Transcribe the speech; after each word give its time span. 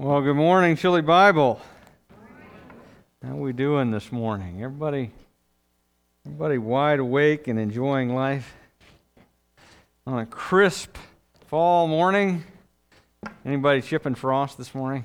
Well, 0.00 0.20
good 0.20 0.36
morning, 0.36 0.76
Chili 0.76 1.02
Bible. 1.02 1.60
How 3.20 3.34
we 3.34 3.52
doing 3.52 3.90
this 3.90 4.12
morning? 4.12 4.62
Everybody, 4.62 5.10
everybody 6.24 6.56
wide 6.56 7.00
awake 7.00 7.48
and 7.48 7.58
enjoying 7.58 8.14
life 8.14 8.54
on 10.06 10.20
a 10.20 10.26
crisp 10.26 10.96
fall 11.48 11.88
morning. 11.88 12.44
Anybody 13.44 13.82
chipping 13.82 14.14
frost 14.14 14.56
this 14.56 14.72
morning 14.72 15.02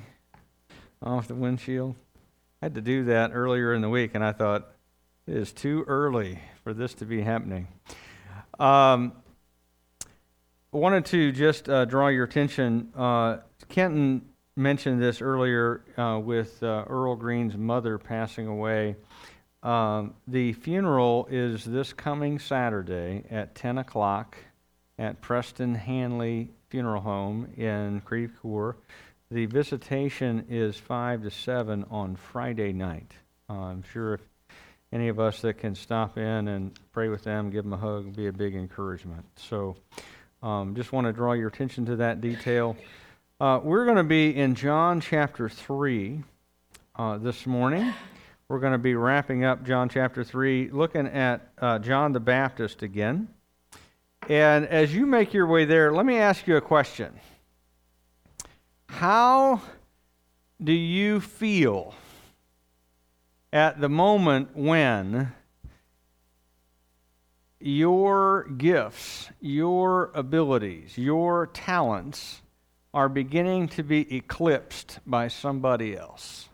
off 1.01 1.27
the 1.27 1.33
windshield? 1.33 1.95
I 2.61 2.65
had 2.65 2.75
to 2.75 2.81
do 2.81 3.05
that 3.05 3.31
earlier 3.33 3.73
in 3.73 3.81
the 3.81 3.89
week, 3.89 4.11
and 4.13 4.23
I 4.23 4.31
thought 4.31 4.69
it 5.25 5.35
is 5.35 5.51
too 5.51 5.85
early 5.87 6.37
for 6.63 6.71
this 6.71 6.93
to 6.93 7.05
be 7.05 7.23
happening. 7.23 7.67
Um, 8.59 9.13
I 10.71 10.77
wanted 10.77 11.05
to 11.05 11.31
just 11.31 11.67
uh, 11.67 11.85
draw 11.85 12.09
your 12.09 12.25
attention. 12.25 12.93
Uh, 12.95 13.37
Kenton 13.69 14.29
mentioned 14.55 15.01
this 15.01 15.21
earlier 15.21 15.81
uh, 15.97 16.19
with 16.23 16.61
uh, 16.61 16.85
Earl 16.87 17.15
Green's 17.15 17.57
mother 17.57 17.97
passing 17.97 18.47
away. 18.47 18.95
Um, 19.63 20.13
the 20.27 20.53
funeral 20.53 21.27
is 21.31 21.63
this 21.63 21.93
coming 21.93 22.37
Saturday 22.37 23.23
at 23.31 23.55
10 23.55 23.79
o'clock 23.79 24.37
at 24.99 25.21
Preston 25.21 25.73
Hanley 25.73 26.51
Funeral 26.69 27.01
Home 27.01 27.47
in 27.57 28.01
Creve 28.01 28.33
Coeur. 28.41 28.75
The 29.31 29.45
visitation 29.47 30.45
is 30.49 30.77
5 30.77 31.23
to 31.23 31.31
7 31.31 31.85
on 31.89 32.15
Friday 32.15 32.73
night. 32.73 33.13
Uh, 33.49 33.53
I'm 33.53 33.83
sure 33.83 34.15
if 34.15 34.21
any 34.91 35.07
of 35.07 35.19
us 35.19 35.41
that 35.41 35.57
can 35.57 35.73
stop 35.73 36.17
in 36.17 36.47
and 36.47 36.77
pray 36.91 37.09
with 37.09 37.23
them, 37.23 37.49
give 37.49 37.63
them 37.63 37.73
a 37.73 37.77
hug, 37.77 38.15
be 38.15 38.27
a 38.27 38.31
big 38.31 38.53
encouragement. 38.53 39.25
So 39.37 39.75
um, 40.43 40.75
just 40.75 40.91
want 40.91 41.07
to 41.07 41.13
draw 41.13 41.33
your 41.33 41.47
attention 41.47 41.85
to 41.87 41.95
that 41.95 42.21
detail. 42.21 42.77
Uh, 43.41 43.59
we're 43.63 43.83
going 43.85 43.97
to 43.97 44.03
be 44.03 44.35
in 44.35 44.53
John 44.53 45.01
chapter 45.01 45.49
3 45.49 46.23
uh, 46.95 47.17
this 47.17 47.47
morning. 47.47 47.91
We're 48.47 48.59
going 48.59 48.73
to 48.73 48.77
be 48.77 48.93
wrapping 48.93 49.43
up 49.43 49.65
John 49.65 49.89
chapter 49.89 50.23
3, 50.23 50.69
looking 50.69 51.07
at 51.07 51.49
uh, 51.57 51.79
John 51.79 52.11
the 52.11 52.19
Baptist 52.19 52.83
again. 52.83 53.27
And 54.29 54.67
as 54.67 54.93
you 54.93 55.07
make 55.07 55.33
your 55.33 55.47
way 55.47 55.65
there, 55.65 55.91
let 55.91 56.05
me 56.05 56.17
ask 56.17 56.45
you 56.45 56.57
a 56.57 56.61
question. 56.61 57.11
How 58.87 59.61
do 60.63 60.71
you 60.71 61.19
feel 61.19 61.95
at 63.51 63.81
the 63.81 63.89
moment 63.89 64.55
when 64.55 65.33
your 67.59 68.43
gifts, 68.43 69.31
your 69.41 70.11
abilities, 70.13 70.99
your 70.99 71.47
talents, 71.47 72.42
are 72.93 73.09
beginning 73.09 73.67
to 73.69 73.83
be 73.83 74.15
eclipsed 74.15 74.99
by 75.05 75.27
somebody 75.27 75.97
else. 75.97 76.47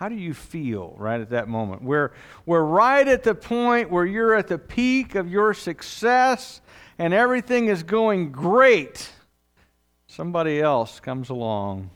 How 0.00 0.08
do 0.08 0.14
you 0.16 0.34
feel 0.34 0.94
right 0.98 1.20
at 1.20 1.30
that 1.30 1.48
moment? 1.48 1.82
We're, 1.82 2.12
we're 2.44 2.64
right 2.64 3.06
at 3.06 3.22
the 3.22 3.34
point 3.34 3.90
where 3.90 4.04
you're 4.04 4.34
at 4.34 4.48
the 4.48 4.58
peak 4.58 5.14
of 5.14 5.30
your 5.30 5.54
success 5.54 6.60
and 6.98 7.14
everything 7.14 7.68
is 7.68 7.82
going 7.82 8.32
great. 8.32 9.12
Somebody 10.06 10.60
else 10.60 10.98
comes 10.98 11.30
along 11.30 11.90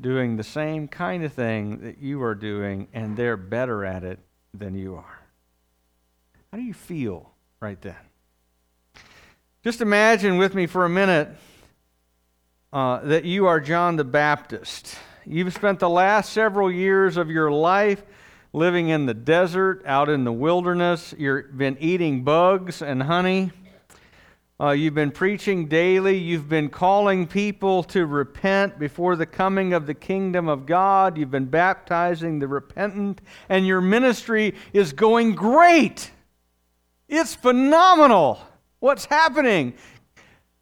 doing 0.00 0.36
the 0.36 0.44
same 0.44 0.88
kind 0.88 1.24
of 1.24 1.32
thing 1.32 1.80
that 1.80 1.98
you 1.98 2.22
are 2.22 2.34
doing, 2.34 2.88
and 2.92 3.16
they're 3.16 3.36
better 3.36 3.84
at 3.84 4.04
it 4.04 4.18
than 4.52 4.74
you 4.74 4.96
are. 4.96 5.20
How 6.50 6.58
do 6.58 6.64
you 6.64 6.74
feel 6.74 7.30
right 7.60 7.80
then? 7.80 7.96
Just 9.62 9.80
imagine 9.80 10.36
with 10.36 10.54
me 10.54 10.66
for 10.66 10.84
a 10.84 10.88
minute 10.88 11.28
uh, 12.74 12.98
that 13.04 13.24
you 13.24 13.46
are 13.46 13.60
John 13.60 13.94
the 13.94 14.04
Baptist. 14.04 14.98
You've 15.24 15.54
spent 15.54 15.78
the 15.78 15.88
last 15.88 16.32
several 16.32 16.72
years 16.72 17.16
of 17.16 17.30
your 17.30 17.52
life 17.52 18.02
living 18.52 18.88
in 18.88 19.06
the 19.06 19.14
desert, 19.14 19.84
out 19.86 20.08
in 20.08 20.24
the 20.24 20.32
wilderness. 20.32 21.14
You've 21.16 21.56
been 21.56 21.76
eating 21.78 22.24
bugs 22.24 22.82
and 22.82 23.04
honey. 23.04 23.52
Uh, 24.60 24.70
you've 24.70 24.94
been 24.94 25.12
preaching 25.12 25.68
daily. 25.68 26.18
You've 26.18 26.48
been 26.48 26.68
calling 26.68 27.28
people 27.28 27.84
to 27.84 28.06
repent 28.06 28.76
before 28.76 29.14
the 29.14 29.26
coming 29.26 29.72
of 29.72 29.86
the 29.86 29.94
kingdom 29.94 30.48
of 30.48 30.66
God. 30.66 31.16
You've 31.16 31.30
been 31.30 31.46
baptizing 31.46 32.40
the 32.40 32.48
repentant, 32.48 33.20
and 33.48 33.64
your 33.64 33.80
ministry 33.80 34.56
is 34.72 34.92
going 34.92 35.36
great. 35.36 36.10
It's 37.08 37.36
phenomenal. 37.36 38.40
What's 38.80 39.06
happening? 39.06 39.74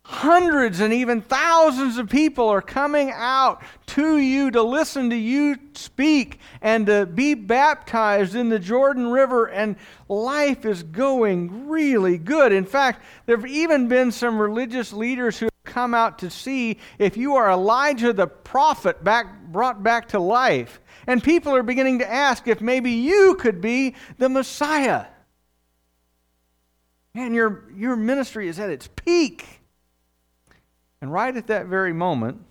Hundreds 0.04 0.80
and 0.80 0.92
even 0.92 1.22
thousands 1.22 1.96
of 1.96 2.08
people 2.08 2.48
are 2.48 2.60
coming 2.60 3.12
out 3.14 3.62
to 3.86 4.18
you 4.18 4.50
to 4.50 4.60
listen 4.60 5.10
to 5.10 5.16
you 5.16 5.56
speak 5.74 6.40
and 6.60 6.86
to 6.86 7.06
be 7.06 7.34
baptized 7.34 8.34
in 8.34 8.48
the 8.48 8.58
Jordan 8.58 9.12
River, 9.12 9.46
and 9.46 9.76
life 10.08 10.64
is 10.64 10.82
going 10.82 11.68
really 11.68 12.18
good. 12.18 12.52
In 12.52 12.64
fact, 12.64 13.04
there 13.26 13.36
have 13.36 13.46
even 13.46 13.86
been 13.86 14.10
some 14.10 14.40
religious 14.40 14.92
leaders 14.92 15.38
who 15.38 15.46
have 15.46 15.72
come 15.72 15.94
out 15.94 16.18
to 16.18 16.30
see 16.30 16.78
if 16.98 17.16
you 17.16 17.36
are 17.36 17.50
Elijah 17.50 18.12
the 18.12 18.26
prophet 18.26 19.04
back, 19.04 19.26
brought 19.52 19.84
back 19.84 20.08
to 20.08 20.18
life. 20.18 20.80
And 21.06 21.22
people 21.22 21.54
are 21.54 21.62
beginning 21.62 22.00
to 22.00 22.12
ask 22.12 22.48
if 22.48 22.60
maybe 22.60 22.90
you 22.90 23.36
could 23.36 23.60
be 23.60 23.94
the 24.18 24.28
Messiah. 24.28 25.06
Man, 27.14 27.34
your, 27.34 27.70
your 27.76 27.94
ministry 27.94 28.48
is 28.48 28.58
at 28.58 28.70
its 28.70 28.88
peak. 28.88 29.61
And 31.02 31.12
right 31.12 31.36
at 31.36 31.48
that 31.48 31.66
very 31.66 31.92
moment, 31.92 32.44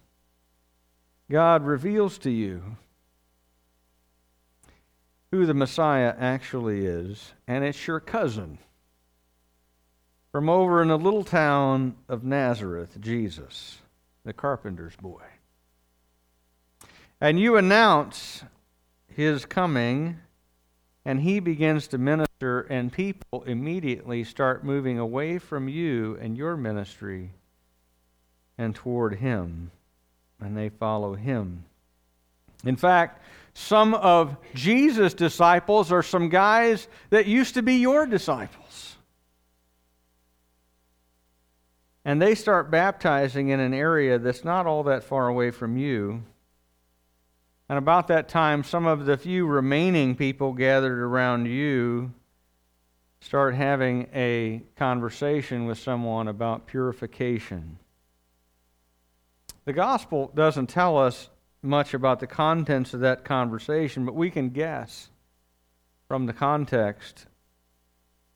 God 1.29 1.63
reveals 1.65 2.17
to 2.17 2.29
you 2.29 2.75
who 5.31 5.45
the 5.45 5.53
Messiah 5.53 6.13
actually 6.19 6.85
is, 6.85 7.31
and 7.47 7.63
it's 7.63 7.87
your 7.87 8.01
cousin 8.01 8.57
from 10.33 10.49
over 10.49 10.81
in 10.81 10.89
the 10.89 10.97
little 10.97 11.23
town 11.23 11.95
of 12.09 12.25
Nazareth, 12.25 12.97
Jesus, 12.99 13.77
the 14.25 14.33
carpenter's 14.33 14.97
boy. 14.97 15.23
And 17.21 17.39
you 17.39 17.55
announce 17.55 18.43
his 19.07 19.45
coming, 19.45 20.19
and 21.05 21.21
he 21.21 21.39
begins 21.39 21.87
to 21.87 21.97
minister, 21.97 22.61
and 22.63 22.91
people 22.91 23.43
immediately 23.43 24.25
start 24.25 24.65
moving 24.65 24.99
away 24.99 25.37
from 25.37 25.69
you 25.69 26.17
and 26.19 26.37
your 26.37 26.57
ministry 26.57 27.31
and 28.57 28.75
toward 28.75 29.15
him, 29.15 29.71
and 30.39 30.55
they 30.55 30.69
follow 30.69 31.15
him. 31.15 31.65
In 32.63 32.75
fact, 32.75 33.21
some 33.53 33.93
of 33.93 34.37
Jesus' 34.53 35.13
disciples 35.13 35.91
are 35.91 36.03
some 36.03 36.29
guys 36.29 36.87
that 37.09 37.25
used 37.25 37.55
to 37.55 37.61
be 37.61 37.75
your 37.75 38.05
disciples. 38.05 38.95
And 42.03 42.21
they 42.21 42.33
start 42.33 42.71
baptizing 42.71 43.49
in 43.49 43.59
an 43.59 43.73
area 43.73 44.17
that's 44.17 44.43
not 44.43 44.65
all 44.65 44.83
that 44.83 45.03
far 45.03 45.27
away 45.27 45.51
from 45.51 45.77
you. 45.77 46.23
And 47.69 47.77
about 47.77 48.07
that 48.07 48.27
time, 48.27 48.63
some 48.63 48.85
of 48.85 49.05
the 49.05 49.17
few 49.17 49.45
remaining 49.45 50.15
people 50.15 50.53
gathered 50.53 50.99
around 50.99 51.45
you 51.45 52.13
start 53.21 53.53
having 53.53 54.07
a 54.13 54.63
conversation 54.75 55.65
with 55.65 55.77
someone 55.77 56.27
about 56.27 56.65
purification. 56.65 57.77
The 59.65 59.73
gospel 59.73 60.31
doesn't 60.33 60.67
tell 60.67 60.97
us 60.97 61.29
much 61.61 61.93
about 61.93 62.19
the 62.19 62.27
contents 62.27 62.93
of 62.93 63.01
that 63.01 63.23
conversation, 63.23 64.05
but 64.05 64.15
we 64.15 64.31
can 64.31 64.49
guess 64.49 65.09
from 66.07 66.25
the 66.25 66.33
context 66.33 67.27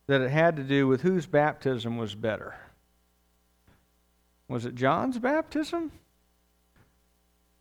that 0.08 0.22
it 0.22 0.30
had 0.30 0.56
to 0.58 0.63
do 0.63 0.88
with 0.88 1.02
whose 1.02 1.25
baptism 1.25 1.97
was 1.97 2.13
better. 2.13 2.56
Was 4.48 4.66
it 4.66 4.75
John's 4.75 5.18
baptism? 5.18 5.92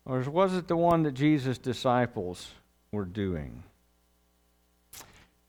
Or 0.05 0.20
was 0.20 0.55
it 0.55 0.69
the 0.69 0.76
one 0.76 1.02
that 1.05 1.12
Jesus' 1.12 1.56
disciples 1.56 2.50
were 2.93 3.06
doing? 3.06 3.62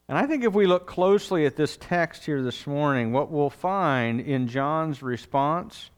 And 0.07 0.17
I 0.17 0.27
think 0.27 0.45
if 0.45 0.53
we 0.53 0.67
look 0.67 0.85
closely 0.87 1.45
at 1.45 1.57
this 1.57 1.77
text 1.77 2.25
here 2.25 2.41
this 2.41 2.65
morning, 2.65 3.11
what 3.11 3.31
we'll 3.31 3.49
find 3.49 4.21
in 4.21 4.47
John's 4.47 5.01
response 5.01 5.89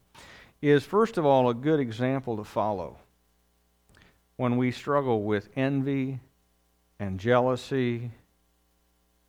is, 0.60 0.84
first 0.84 1.18
of 1.18 1.24
all, 1.24 1.48
a 1.48 1.54
good 1.54 1.80
example 1.80 2.36
to 2.36 2.44
follow 2.44 2.96
when 4.36 4.56
we 4.56 4.70
struggle 4.70 5.22
with 5.22 5.48
envy 5.56 6.20
and 6.98 7.18
jealousy, 7.18 8.10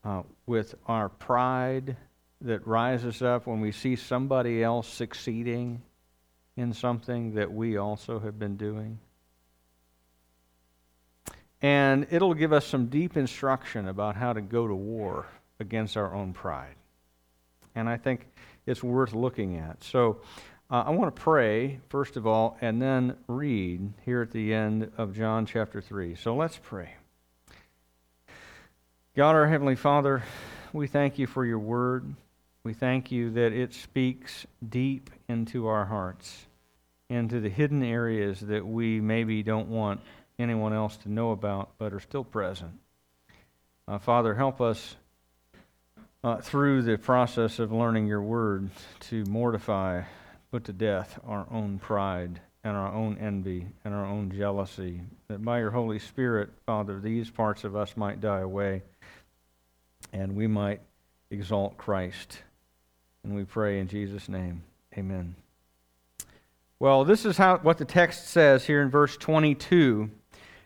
uh, 0.03 0.23
with 0.45 0.75
our 0.87 1.09
pride 1.09 1.95
that 2.41 2.65
rises 2.65 3.21
up 3.21 3.47
when 3.47 3.59
we 3.59 3.71
see 3.71 3.95
somebody 3.95 4.63
else 4.63 4.87
succeeding 4.87 5.81
in 6.55 6.73
something 6.73 7.35
that 7.35 7.51
we 7.51 7.77
also 7.77 8.19
have 8.19 8.39
been 8.39 8.55
doing. 8.55 8.99
And 11.61 12.07
it'll 12.09 12.33
give 12.33 12.53
us 12.53 12.65
some 12.65 12.85
deep 12.85 13.17
instruction 13.17 13.87
about 13.87 14.15
how 14.15 14.33
to 14.33 14.41
go 14.41 14.67
to 14.67 14.75
war 14.75 15.25
against 15.59 15.97
our 15.97 16.13
own 16.13 16.33
pride. 16.33 16.75
And 17.75 17.89
I 17.89 17.97
think 17.97 18.27
it's 18.65 18.83
worth 18.83 19.13
looking 19.13 19.57
at. 19.57 19.83
So, 19.83 20.21
uh, 20.71 20.83
I 20.85 20.91
want 20.91 21.15
to 21.15 21.21
pray, 21.21 21.79
first 21.89 22.15
of 22.15 22.27
all, 22.27 22.57
and 22.61 22.81
then 22.81 23.15
read 23.27 23.91
here 24.05 24.21
at 24.21 24.31
the 24.31 24.53
end 24.53 24.91
of 24.97 25.15
John 25.15 25.45
chapter 25.45 25.81
3. 25.81 26.15
So 26.15 26.35
let's 26.35 26.59
pray. 26.61 26.93
God, 29.15 29.35
our 29.35 29.47
Heavenly 29.47 29.75
Father, 29.75 30.23
we 30.71 30.85
thank 30.85 31.17
you 31.17 31.25
for 31.25 31.43
your 31.43 31.57
word. 31.57 32.13
We 32.63 32.73
thank 32.73 33.11
you 33.11 33.31
that 33.31 33.51
it 33.51 33.73
speaks 33.73 34.45
deep 34.67 35.09
into 35.27 35.65
our 35.65 35.85
hearts, 35.85 36.45
into 37.09 37.39
the 37.39 37.49
hidden 37.49 37.81
areas 37.81 38.39
that 38.41 38.65
we 38.65 39.01
maybe 39.01 39.41
don't 39.41 39.69
want 39.69 40.01
anyone 40.37 40.73
else 40.73 40.97
to 40.97 41.11
know 41.11 41.31
about, 41.31 41.71
but 41.79 41.93
are 41.93 41.99
still 41.99 42.23
present. 42.23 42.73
Uh, 43.87 43.97
Father, 43.97 44.35
help 44.35 44.61
us 44.61 44.95
uh, 46.23 46.37
through 46.37 46.83
the 46.83 46.97
process 46.97 47.57
of 47.57 47.71
learning 47.71 48.05
your 48.05 48.21
word 48.21 48.69
to 48.99 49.25
mortify, 49.25 50.03
put 50.51 50.63
to 50.65 50.73
death 50.73 51.19
our 51.25 51.45
own 51.51 51.79
pride 51.79 52.41
and 52.63 52.75
our 52.75 52.93
own 52.93 53.17
envy 53.19 53.67
and 53.85 53.93
our 53.93 54.05
own 54.05 54.31
jealousy, 54.31 55.01
that 55.27 55.43
by 55.43 55.59
your 55.59 55.71
Holy 55.71 55.99
Spirit, 55.99 56.49
Father, 56.65 56.99
these 56.99 57.29
parts 57.29 57.63
of 57.63 57.75
us 57.75 57.95
might 57.95 58.19
die 58.19 58.41
away 58.41 58.81
and 60.13 60.35
we 60.35 60.47
might 60.47 60.81
exalt 61.31 61.77
Christ. 61.77 62.39
And 63.23 63.35
we 63.35 63.43
pray 63.43 63.79
in 63.79 63.87
Jesus' 63.87 64.29
name. 64.29 64.63
Amen. 64.97 65.35
Well, 66.79 67.03
this 67.03 67.25
is 67.25 67.37
how 67.37 67.57
what 67.57 67.77
the 67.77 67.85
text 67.85 68.29
says 68.29 68.65
here 68.65 68.81
in 68.81 68.89
verse 68.89 69.17
22. 69.17 70.09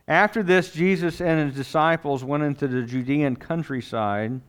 After 0.06 0.42
this, 0.42 0.72
Jesus 0.72 1.20
and 1.20 1.48
his 1.48 1.56
disciples 1.56 2.22
went 2.22 2.42
into 2.42 2.68
the 2.68 2.82
Judean 2.82 3.36
countryside, 3.36 4.40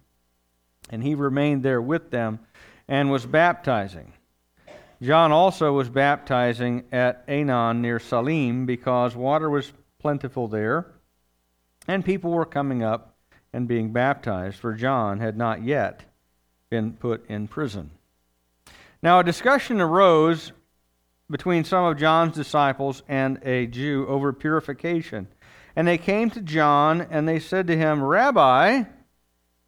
and 0.89 1.03
he 1.03 1.15
remained 1.15 1.63
there 1.63 1.81
with 1.81 2.11
them 2.11 2.39
and 2.87 3.09
was 3.09 3.25
baptizing. 3.25 4.13
John 5.01 5.31
also 5.31 5.73
was 5.73 5.89
baptizing 5.89 6.85
at 6.91 7.27
Aenon 7.27 7.81
near 7.81 7.99
Salim 7.99 8.65
because 8.65 9.15
water 9.15 9.49
was 9.49 9.73
plentiful 9.99 10.47
there, 10.47 10.87
and 11.87 12.05
people 12.05 12.31
were 12.31 12.45
coming 12.45 12.83
up 12.83 13.15
and 13.51 13.67
being 13.67 13.93
baptized, 13.93 14.57
for 14.57 14.73
John 14.73 15.19
had 15.19 15.37
not 15.37 15.63
yet 15.63 16.03
been 16.69 16.93
put 16.93 17.25
in 17.29 17.47
prison. 17.47 17.91
Now, 19.01 19.19
a 19.19 19.23
discussion 19.23 19.79
arose 19.79 20.51
between 21.29 21.63
some 21.63 21.85
of 21.85 21.97
John's 21.97 22.35
disciples 22.35 23.03
and 23.07 23.39
a 23.43 23.67
Jew 23.67 24.05
over 24.07 24.33
purification. 24.33 25.27
And 25.75 25.87
they 25.87 25.97
came 25.97 26.29
to 26.31 26.41
John, 26.41 27.01
and 27.09 27.27
they 27.27 27.39
said 27.39 27.67
to 27.67 27.77
him, 27.77 28.01
Rabbi, 28.03 28.83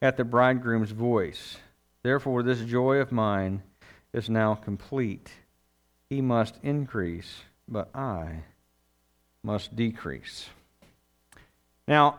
at 0.00 0.16
the 0.16 0.24
bridegroom's 0.24 0.90
voice. 0.90 1.58
Therefore, 2.02 2.42
this 2.42 2.60
joy 2.60 2.96
of 2.96 3.12
mine 3.12 3.62
is 4.12 4.30
now 4.30 4.54
complete. 4.54 5.30
He 6.08 6.20
must 6.20 6.56
increase, 6.62 7.42
but 7.68 7.94
I 7.94 8.42
must 9.42 9.74
decrease. 9.74 10.48
Now, 11.88 12.18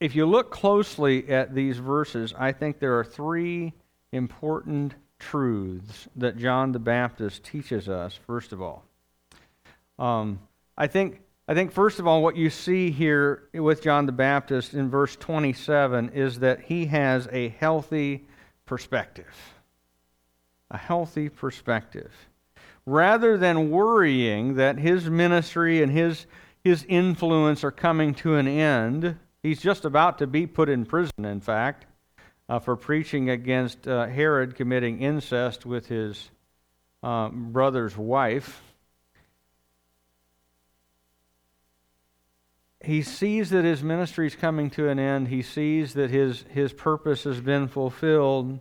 if 0.00 0.16
you 0.16 0.26
look 0.26 0.50
closely 0.50 1.28
at 1.28 1.54
these 1.54 1.78
verses, 1.78 2.32
I 2.36 2.52
think 2.52 2.78
there 2.78 2.98
are 2.98 3.04
three 3.04 3.74
important 4.12 4.94
truths 5.18 6.08
that 6.16 6.38
John 6.38 6.72
the 6.72 6.78
Baptist 6.78 7.44
teaches 7.44 7.88
us, 7.88 8.18
first 8.26 8.52
of 8.52 8.62
all. 8.62 8.84
Um, 9.98 10.40
I 10.76 10.86
think. 10.86 11.20
I 11.50 11.54
think, 11.54 11.72
first 11.72 11.98
of 11.98 12.06
all, 12.06 12.22
what 12.22 12.36
you 12.36 12.48
see 12.48 12.90
here 12.90 13.48
with 13.52 13.82
John 13.82 14.06
the 14.06 14.12
Baptist 14.12 14.72
in 14.72 14.88
verse 14.88 15.16
27 15.16 16.10
is 16.10 16.38
that 16.38 16.62
he 16.62 16.86
has 16.86 17.28
a 17.32 17.48
healthy 17.48 18.26
perspective. 18.64 19.34
A 20.70 20.78
healthy 20.78 21.28
perspective. 21.28 22.12
Rather 22.86 23.36
than 23.36 23.70
worrying 23.70 24.54
that 24.54 24.78
his 24.78 25.10
ministry 25.10 25.82
and 25.82 25.92
his, 25.92 26.26
his 26.64 26.86
influence 26.88 27.64
are 27.64 27.72
coming 27.72 28.14
to 28.14 28.36
an 28.36 28.48
end, 28.48 29.16
He's 29.42 29.60
just 29.60 29.84
about 29.86 30.18
to 30.18 30.26
be 30.26 30.46
put 30.46 30.68
in 30.68 30.84
prison, 30.84 31.24
in 31.24 31.40
fact, 31.40 31.86
uh, 32.48 32.58
for 32.58 32.76
preaching 32.76 33.30
against 33.30 33.88
uh, 33.88 34.06
Herod 34.06 34.54
committing 34.54 35.00
incest 35.00 35.64
with 35.64 35.86
his 35.86 36.30
uh, 37.02 37.30
brother's 37.30 37.96
wife. 37.96 38.60
He 42.82 43.02
sees 43.02 43.50
that 43.50 43.64
his 43.64 43.82
ministry 43.82 44.26
is 44.26 44.34
coming 44.34 44.70
to 44.70 44.88
an 44.88 44.98
end. 44.98 45.28
He 45.28 45.42
sees 45.42 45.92
that 45.94 46.10
his, 46.10 46.44
his 46.48 46.72
purpose 46.72 47.24
has 47.24 47.40
been 47.40 47.68
fulfilled. 47.68 48.58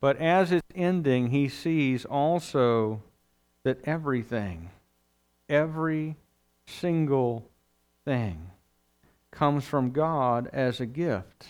But 0.00 0.18
as 0.18 0.52
it's 0.52 0.66
ending, 0.74 1.30
he 1.30 1.48
sees 1.48 2.04
also 2.04 3.02
that 3.64 3.80
everything, 3.84 4.70
every 5.48 6.16
single 6.66 7.50
thing, 8.04 8.50
comes 9.32 9.64
from 9.64 9.90
God 9.90 10.48
as 10.52 10.80
a 10.80 10.86
gift. 10.86 11.48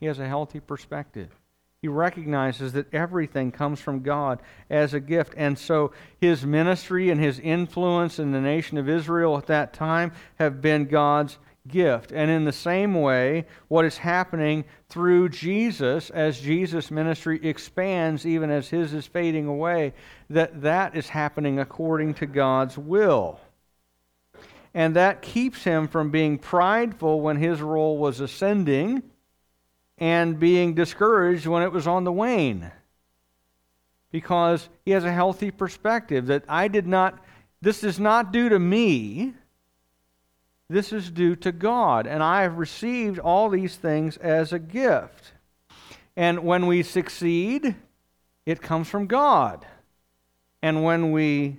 He 0.00 0.06
has 0.06 0.18
a 0.18 0.26
healthy 0.26 0.58
perspective. 0.58 1.37
He 1.80 1.88
recognizes 1.88 2.72
that 2.72 2.92
everything 2.92 3.52
comes 3.52 3.80
from 3.80 4.02
God 4.02 4.42
as 4.68 4.94
a 4.94 5.00
gift. 5.00 5.34
And 5.36 5.56
so 5.56 5.92
his 6.20 6.44
ministry 6.44 7.10
and 7.10 7.20
his 7.20 7.38
influence 7.38 8.18
in 8.18 8.32
the 8.32 8.40
nation 8.40 8.78
of 8.78 8.88
Israel 8.88 9.38
at 9.38 9.46
that 9.46 9.72
time 9.72 10.12
have 10.40 10.60
been 10.60 10.86
God's 10.86 11.38
gift. 11.68 12.10
And 12.10 12.30
in 12.30 12.44
the 12.44 12.52
same 12.52 12.94
way, 12.94 13.46
what 13.68 13.84
is 13.84 13.98
happening 13.98 14.64
through 14.88 15.28
Jesus 15.28 16.10
as 16.10 16.40
Jesus' 16.40 16.90
ministry 16.90 17.38
expands, 17.46 18.26
even 18.26 18.50
as 18.50 18.68
his 18.68 18.92
is 18.92 19.06
fading 19.06 19.46
away, 19.46 19.94
that 20.30 20.62
that 20.62 20.96
is 20.96 21.08
happening 21.08 21.60
according 21.60 22.14
to 22.14 22.26
God's 22.26 22.76
will 22.76 23.40
and 24.74 24.96
that 24.96 25.22
keeps 25.22 25.64
him 25.64 25.88
from 25.88 26.10
being 26.10 26.38
prideful 26.38 27.20
when 27.20 27.36
his 27.36 27.60
role 27.60 27.98
was 27.98 28.20
ascending 28.20 29.02
and 29.98 30.38
being 30.38 30.74
discouraged 30.74 31.46
when 31.46 31.62
it 31.62 31.72
was 31.72 31.86
on 31.86 32.04
the 32.04 32.12
wane. 32.12 32.70
Because 34.10 34.68
he 34.84 34.92
has 34.92 35.04
a 35.04 35.12
healthy 35.12 35.50
perspective 35.50 36.26
that 36.26 36.44
I 36.48 36.68
did 36.68 36.86
not, 36.86 37.22
this 37.60 37.84
is 37.84 38.00
not 38.00 38.32
due 38.32 38.48
to 38.48 38.58
me, 38.58 39.34
this 40.68 40.92
is 40.92 41.10
due 41.10 41.34
to 41.36 41.52
God, 41.52 42.06
and 42.06 42.22
I 42.22 42.42
have 42.42 42.58
received 42.58 43.18
all 43.18 43.48
these 43.48 43.76
things 43.76 44.16
as 44.18 44.52
a 44.52 44.58
gift. 44.58 45.32
And 46.16 46.40
when 46.44 46.66
we 46.66 46.82
succeed, 46.82 47.74
it 48.44 48.62
comes 48.62 48.88
from 48.88 49.06
God. 49.06 49.66
And 50.62 50.82
when 50.82 51.12
we 51.12 51.58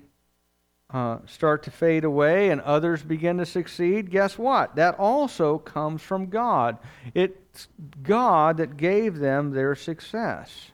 uh, 0.91 1.19
start 1.27 1.63
to 1.63 1.71
fade 1.71 2.03
away 2.03 2.49
and 2.49 2.61
others 2.61 3.03
begin 3.03 3.37
to 3.37 3.45
succeed, 3.45 4.09
guess 4.09 4.37
what? 4.37 4.75
That 4.75 4.97
also 4.97 5.59
comes 5.59 6.01
from 6.01 6.29
God. 6.29 6.77
It's 7.13 7.67
God 8.01 8.57
that 8.57 8.77
gave 8.77 9.19
them 9.19 9.51
their 9.51 9.75
success. 9.75 10.71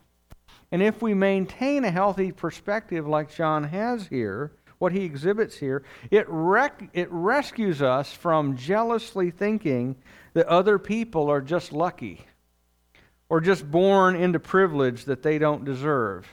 And 0.72 0.81
if 0.81 1.01
we 1.01 1.13
maintain 1.13 1.84
a 1.84 1.91
healthy 1.91 2.31
perspective 2.31 3.07
like 3.07 3.34
John 3.34 3.65
has 3.65 4.07
here, 4.07 4.51
what 4.77 4.91
he 4.91 5.03
exhibits 5.03 5.57
here, 5.57 5.84
it, 6.12 6.25
rec- 6.29 6.89
it 6.93 7.07
rescues 7.12 7.81
us 7.81 8.12
from 8.12 8.57
jealously 8.57 9.31
thinking 9.31 9.95
that 10.34 10.48
other 10.48 10.79
people 10.79 11.29
are 11.29 11.41
just 11.41 11.72
lucky 11.72 12.22
or 13.29 13.41
just 13.41 13.69
born 13.69 14.15
into 14.15 14.39
privilege 14.39 15.05
that 15.05 15.24
they 15.24 15.38
don't 15.38 15.65
deserve 15.65 16.27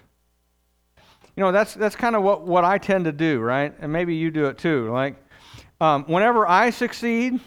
you 1.36 1.42
know, 1.42 1.52
that's, 1.52 1.74
that's 1.74 1.96
kind 1.96 2.14
of 2.14 2.22
what, 2.22 2.42
what 2.42 2.64
I 2.64 2.78
tend 2.78 3.06
to 3.06 3.12
do, 3.12 3.40
right? 3.40 3.74
And 3.80 3.92
maybe 3.92 4.14
you 4.14 4.30
do 4.30 4.46
it 4.46 4.58
too. 4.58 4.90
Like, 4.90 5.16
um, 5.80 6.04
whenever 6.04 6.46
I 6.46 6.70
succeed, 6.70 7.40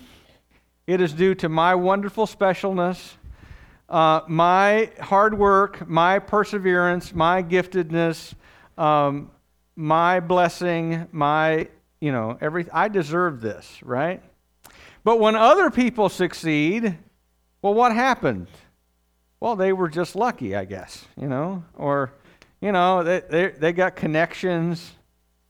it 0.88 1.02
is 1.02 1.14
due 1.14 1.36
to 1.36 1.50
my 1.50 1.76
wonderful 1.76 2.26
specialness, 2.26 3.14
uh, 3.88 4.22
my 4.28 4.92
hard 5.00 5.38
work, 5.38 5.88
my 5.88 6.20
perseverance, 6.20 7.14
my 7.14 7.44
giftedness, 7.44 8.34
um, 8.78 9.32
my 9.76 10.20
blessing, 10.20 11.08
my, 11.12 11.68
you 12.02 12.12
know, 12.12 12.38
everything. 12.42 12.72
I 12.74 12.88
deserve 12.88 13.42
this, 13.42 13.82
right? 13.84 14.22
But 15.04 15.20
when 15.20 15.36
other 15.36 15.70
people 15.70 16.10
succeed, 16.10 16.98
well, 17.62 17.76
what 17.76 17.94
happened? 17.94 18.48
Well, 19.40 19.56
they 19.56 19.74
were 19.74 19.90
just 19.90 20.16
lucky, 20.16 20.56
I 20.56 20.66
guess, 20.66 21.06
you 21.16 21.28
know, 21.28 21.64
or 21.76 22.14
You 22.62 22.72
know, 22.72 23.04
they, 23.04 23.22
they, 23.22 23.48
they 23.50 23.74
got 23.74 23.96
connections. 23.96 24.92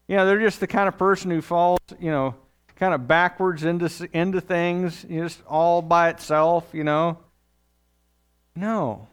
You 0.08 0.18
know, 0.18 0.26
they're 0.26 0.40
just 0.40 0.60
the 0.60 0.68
kind 0.68 0.88
of 0.88 0.98
person 0.98 1.32
who 1.32 1.42
falls, 1.42 1.80
you 2.00 2.12
know, 2.12 2.36
kind 2.76 2.94
of 2.94 3.08
backwards 3.08 3.64
into, 3.64 4.10
into 4.12 4.42
things, 4.42 5.06
just 5.10 5.42
all 5.48 5.82
by 5.82 6.10
itself, 6.10 6.68
you 6.74 6.84
know. 6.84 7.18
No. 8.56 9.08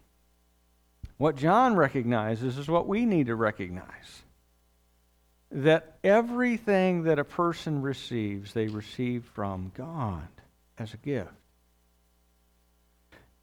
What 1.17 1.37
John 1.37 1.77
recognizes 1.77 2.59
is 2.59 2.69
what 2.69 2.89
we 2.89 3.07
need 3.07 3.27
to 3.27 3.37
recognize 3.37 4.23
that 5.53 5.99
everything 6.03 7.05
that 7.05 7.19
a 7.19 7.25
person 7.25 7.83
receives, 7.83 8.55
they 8.55 8.69
receive 8.69 9.25
from 9.35 9.71
God 9.77 10.27
as 10.79 10.95
a 10.95 10.97
gift. 10.97 11.31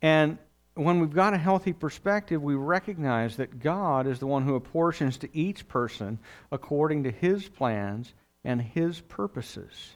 And 0.01 0.38
when 0.79 1.00
we've 1.00 1.13
got 1.13 1.33
a 1.33 1.38
healthy 1.38 1.74
perspective, 1.74 2.41
we 2.41 2.55
recognize 2.55 3.38
that 3.38 3.59
God 3.59 4.07
is 4.07 4.19
the 4.19 4.27
one 4.27 4.43
who 4.43 4.55
apportions 4.55 5.17
to 5.17 5.38
each 5.38 5.67
person 5.67 6.19
according 6.51 7.03
to 7.03 7.12
his 7.12 7.48
plans 7.50 8.13
and 8.43 8.62
his 8.62 9.01
purposes. 9.01 9.95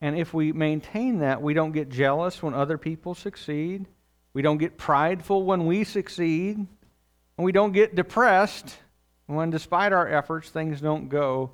And 0.00 0.18
if 0.18 0.34
we 0.34 0.52
maintain 0.52 1.20
that, 1.20 1.42
we 1.42 1.54
don't 1.54 1.72
get 1.72 1.88
jealous 1.88 2.42
when 2.42 2.54
other 2.54 2.78
people 2.78 3.14
succeed. 3.14 3.86
We 4.32 4.42
don't 4.42 4.58
get 4.58 4.76
prideful 4.76 5.44
when 5.44 5.66
we 5.66 5.84
succeed. 5.84 6.56
And 6.56 7.44
we 7.44 7.52
don't 7.52 7.72
get 7.72 7.94
depressed 7.94 8.76
when, 9.26 9.50
despite 9.50 9.92
our 9.92 10.08
efforts, 10.08 10.50
things 10.50 10.80
don't 10.80 11.08
go 11.08 11.52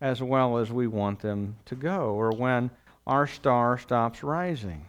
as 0.00 0.22
well 0.22 0.58
as 0.58 0.70
we 0.70 0.86
want 0.86 1.20
them 1.20 1.56
to 1.66 1.74
go, 1.74 2.10
or 2.14 2.30
when 2.30 2.70
our 3.06 3.26
star 3.26 3.78
stops 3.78 4.22
rising. 4.22 4.86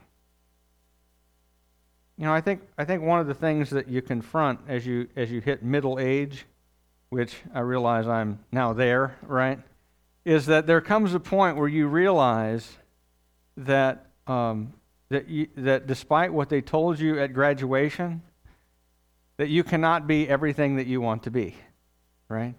You 2.20 2.26
know, 2.26 2.34
I 2.34 2.42
think, 2.42 2.62
I 2.78 2.86
think 2.86 3.02
one 3.02 3.20
of 3.20 3.26
the 3.26 3.34
things 3.34 3.72
that 3.72 3.88
you 3.88 4.04
confront 4.04 4.60
as 4.68 4.86
you, 4.86 5.08
as 5.16 5.32
you 5.32 5.42
hit 5.42 5.64
middle 5.64 5.98
age, 5.98 6.46
which 7.10 7.36
I 7.54 7.62
realize 7.62 8.08
I'm 8.08 8.40
now 8.52 8.74
there, 8.74 9.18
right, 9.24 9.60
is 10.26 10.46
that 10.46 10.68
there 10.68 10.82
comes 10.82 11.16
a 11.16 11.20
point 11.20 11.58
where 11.58 11.68
you 11.68 11.88
realize 11.88 12.78
that, 13.58 14.06
um, 14.28 14.74
that, 15.10 15.28
you, 15.28 15.48
that 15.58 15.88
despite 15.88 16.32
what 16.32 16.50
they 16.50 16.62
told 16.62 17.00
you 17.00 17.20
at 17.20 17.34
graduation, 17.34 18.22
that 19.38 19.50
you 19.50 19.64
cannot 19.64 20.06
be 20.06 20.30
everything 20.30 20.76
that 20.76 20.86
you 20.86 21.02
want 21.02 21.24
to 21.24 21.32
be 21.32 21.56
right? 22.30 22.54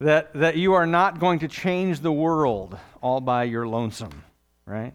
That, 0.00 0.32
that 0.34 0.56
you 0.56 0.72
are 0.72 0.86
not 0.86 1.20
going 1.20 1.40
to 1.40 1.48
change 1.48 2.00
the 2.00 2.10
world 2.10 2.76
all 3.02 3.20
by 3.20 3.44
your 3.44 3.68
lonesome, 3.68 4.24
right? 4.64 4.94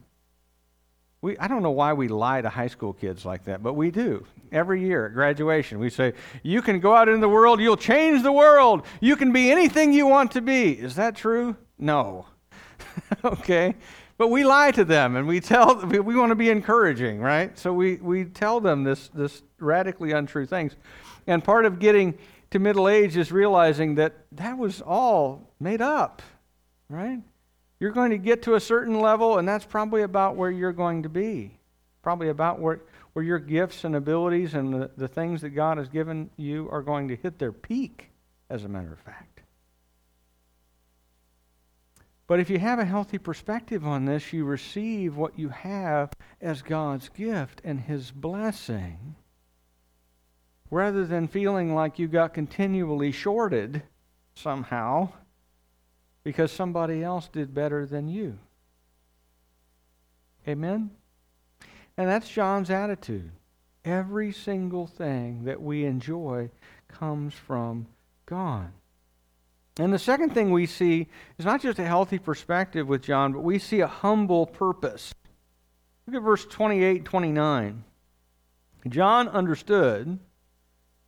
We, 1.26 1.36
I 1.40 1.48
don't 1.48 1.64
know 1.64 1.72
why 1.72 1.94
we 1.94 2.08
lie 2.08 2.42
to 2.42 2.50
high 2.50 2.68
school 2.68 2.94
kids 2.94 3.26
like 3.26 3.46
that, 3.46 3.64
but 3.64 3.74
we 3.74 3.90
do. 3.90 4.28
Every 4.52 4.80
year 4.86 5.08
at 5.08 5.16
graduation, 5.16 5.80
we 5.80 5.90
say, 5.90 6.14
You 6.44 6.62
can 6.62 6.80
go 6.80 6.96
out 6.96 7.10
in 7.10 7.20
the 7.20 7.28
world, 7.28 7.60
you'll 7.60 7.78
change 7.78 8.22
the 8.22 8.32
world, 8.32 8.86
you 9.02 9.16
can 9.16 9.32
be 9.32 9.50
anything 9.52 9.92
you 9.92 10.06
want 10.06 10.34
to 10.34 10.42
be. 10.42 10.74
Is 10.74 10.94
that 10.98 11.16
true? 11.16 11.56
No. 11.80 12.28
okay. 13.26 13.74
But 14.20 14.28
we 14.28 14.44
lie 14.44 14.70
to 14.74 14.86
them 14.86 15.16
and 15.16 15.28
we 15.28 15.40
tell 15.40 15.84
we, 15.88 16.00
want 16.00 16.30
to 16.30 16.36
be 16.36 16.52
encouraging, 16.52 17.20
right? 17.20 17.58
So 17.58 17.74
we, 17.74 17.96
we 17.96 18.26
tell 18.26 18.60
them 18.60 18.84
this, 18.84 19.08
this 19.08 19.42
radically 19.58 20.12
untrue 20.12 20.46
things. 20.46 20.76
And 21.26 21.44
part 21.44 21.66
of 21.66 21.80
getting 21.80 22.20
to 22.52 22.60
middle 22.60 22.88
age 22.88 23.18
is 23.18 23.32
realizing 23.32 23.96
that 23.96 24.14
that 24.34 24.60
was 24.60 24.80
all 24.80 25.50
made 25.60 25.82
up, 25.82 26.22
right? 26.88 27.20
You're 27.80 27.92
going 27.92 28.12
to 28.12 28.18
get 28.18 28.44
to 28.44 28.56
a 28.56 28.60
certain 28.60 29.00
level, 29.00 29.38
and 29.38 29.48
that's 29.48 29.66
probably 29.66 30.04
about 30.04 30.36
where 30.36 30.52
you're 30.52 30.74
going 30.74 31.04
to 31.04 31.10
be. 31.10 31.58
Probably 32.02 32.30
about 32.30 32.60
where, 32.60 32.82
where 33.14 33.26
your 33.26 33.40
gifts 33.40 33.84
and 33.84 33.96
abilities 33.96 34.54
and 34.54 34.74
the, 34.74 34.92
the 34.96 35.08
things 35.08 35.42
that 35.42 35.50
God 35.50 35.78
has 35.78 35.90
given 35.90 36.30
you 36.38 36.70
are 36.72 36.82
going 36.82 37.08
to 37.10 37.16
hit 37.16 37.40
their 37.40 37.52
peak, 37.52 38.12
as 38.50 38.64
a 38.64 38.70
matter 38.70 38.94
of 38.94 39.00
fact. 39.00 39.42
But 42.28 42.40
if 42.40 42.50
you 42.50 42.58
have 42.60 42.80
a 42.80 42.86
healthy 42.86 43.18
perspective 43.18 43.86
on 43.86 44.06
this, 44.06 44.34
you 44.34 44.46
receive 44.46 45.16
what 45.16 45.38
you 45.38 45.50
have 45.50 46.12
as 46.42 46.62
God's 46.62 47.10
gift 47.10 47.62
and 47.64 47.82
His 47.82 48.12
blessing 48.12 49.16
rather 50.72 51.06
than 51.06 51.28
feeling 51.28 51.76
like 51.76 52.00
you 52.00 52.08
got 52.08 52.34
continually 52.34 53.12
shorted 53.12 53.84
somehow 54.36 55.10
because 56.26 56.52
somebody 56.52 57.02
else 57.02 57.30
did 57.30 57.54
better 57.54 57.86
than 57.86 58.10
you. 58.10 58.38
Amen? 60.46 60.92
And 61.96 62.10
that's 62.10 62.28
John's 62.28 62.70
attitude. 62.70 63.32
Every 63.86 64.34
single 64.34 64.88
thing 64.88 65.46
that 65.46 65.62
we 65.62 65.86
enjoy 65.86 66.50
comes 66.90 67.34
from 67.34 67.88
God. 68.26 68.72
And 69.78 69.94
the 69.94 70.00
second 70.00 70.34
thing 70.34 70.52
we 70.52 70.66
see 70.66 71.08
is 71.38 71.46
not 71.46 71.62
just 71.62 71.80
a 71.80 71.86
healthy 71.86 72.20
perspective 72.20 72.88
with 72.88 73.04
John, 73.04 73.32
but 73.32 73.44
we 73.44 73.58
see 73.58 73.80
a 73.80 73.88
humble 73.88 74.46
purpose. 74.46 75.14
Look 76.06 76.18
at 76.18 76.22
verse 76.22 76.46
28 76.46 77.06
29. 77.06 77.84
John 78.90 79.30
understood 79.30 80.20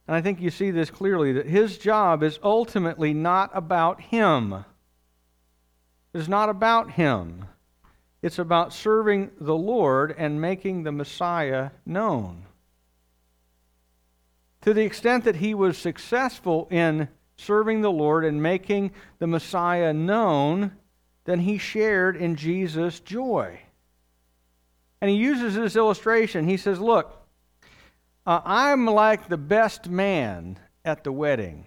and 0.08 0.16
I 0.16 0.22
think 0.22 0.40
you 0.40 0.50
see 0.50 0.72
this 0.72 0.90
clearly 0.90 1.34
that 1.34 1.48
his 1.48 1.78
job 1.78 2.24
is 2.24 2.40
ultimately 2.42 3.14
not 3.14 3.52
about 3.54 4.00
him. 4.00 4.64
It's 6.18 6.28
not 6.28 6.50
about 6.50 6.92
him. 6.92 7.46
It's 8.24 8.40
about 8.40 8.74
serving 8.74 9.32
the 9.40 9.56
Lord 9.56 10.16
and 10.18 10.42
making 10.42 10.82
the 10.82 10.92
Messiah 10.92 11.70
known. 11.86 12.46
To 14.62 14.74
the 14.74 14.82
extent 14.82 15.26
that 15.26 15.36
he 15.36 15.54
was 15.54 15.78
successful 15.78 16.68
in 16.72 17.08
serving 17.36 17.82
the 17.82 17.92
Lord 17.92 18.26
and 18.26 18.42
making 18.42 18.94
the 19.20 19.28
Messiah 19.28 19.94
known, 19.94 20.72
then 21.26 21.40
he 21.42 21.60
shared 21.60 22.18
in 22.18 22.36
Jesus' 22.36 23.00
joy. 23.00 23.60
And 25.00 25.12
he 25.12 25.18
uses 25.18 25.54
this 25.54 25.76
illustration. 25.76 26.48
He 26.48 26.58
says, 26.58 26.80
Look, 26.80 27.28
uh, 28.26 28.42
I'm 28.44 28.88
like 28.88 29.30
the 29.30 29.38
best 29.38 29.88
man 29.88 30.58
at 30.84 31.04
the 31.04 31.12
wedding. 31.12 31.66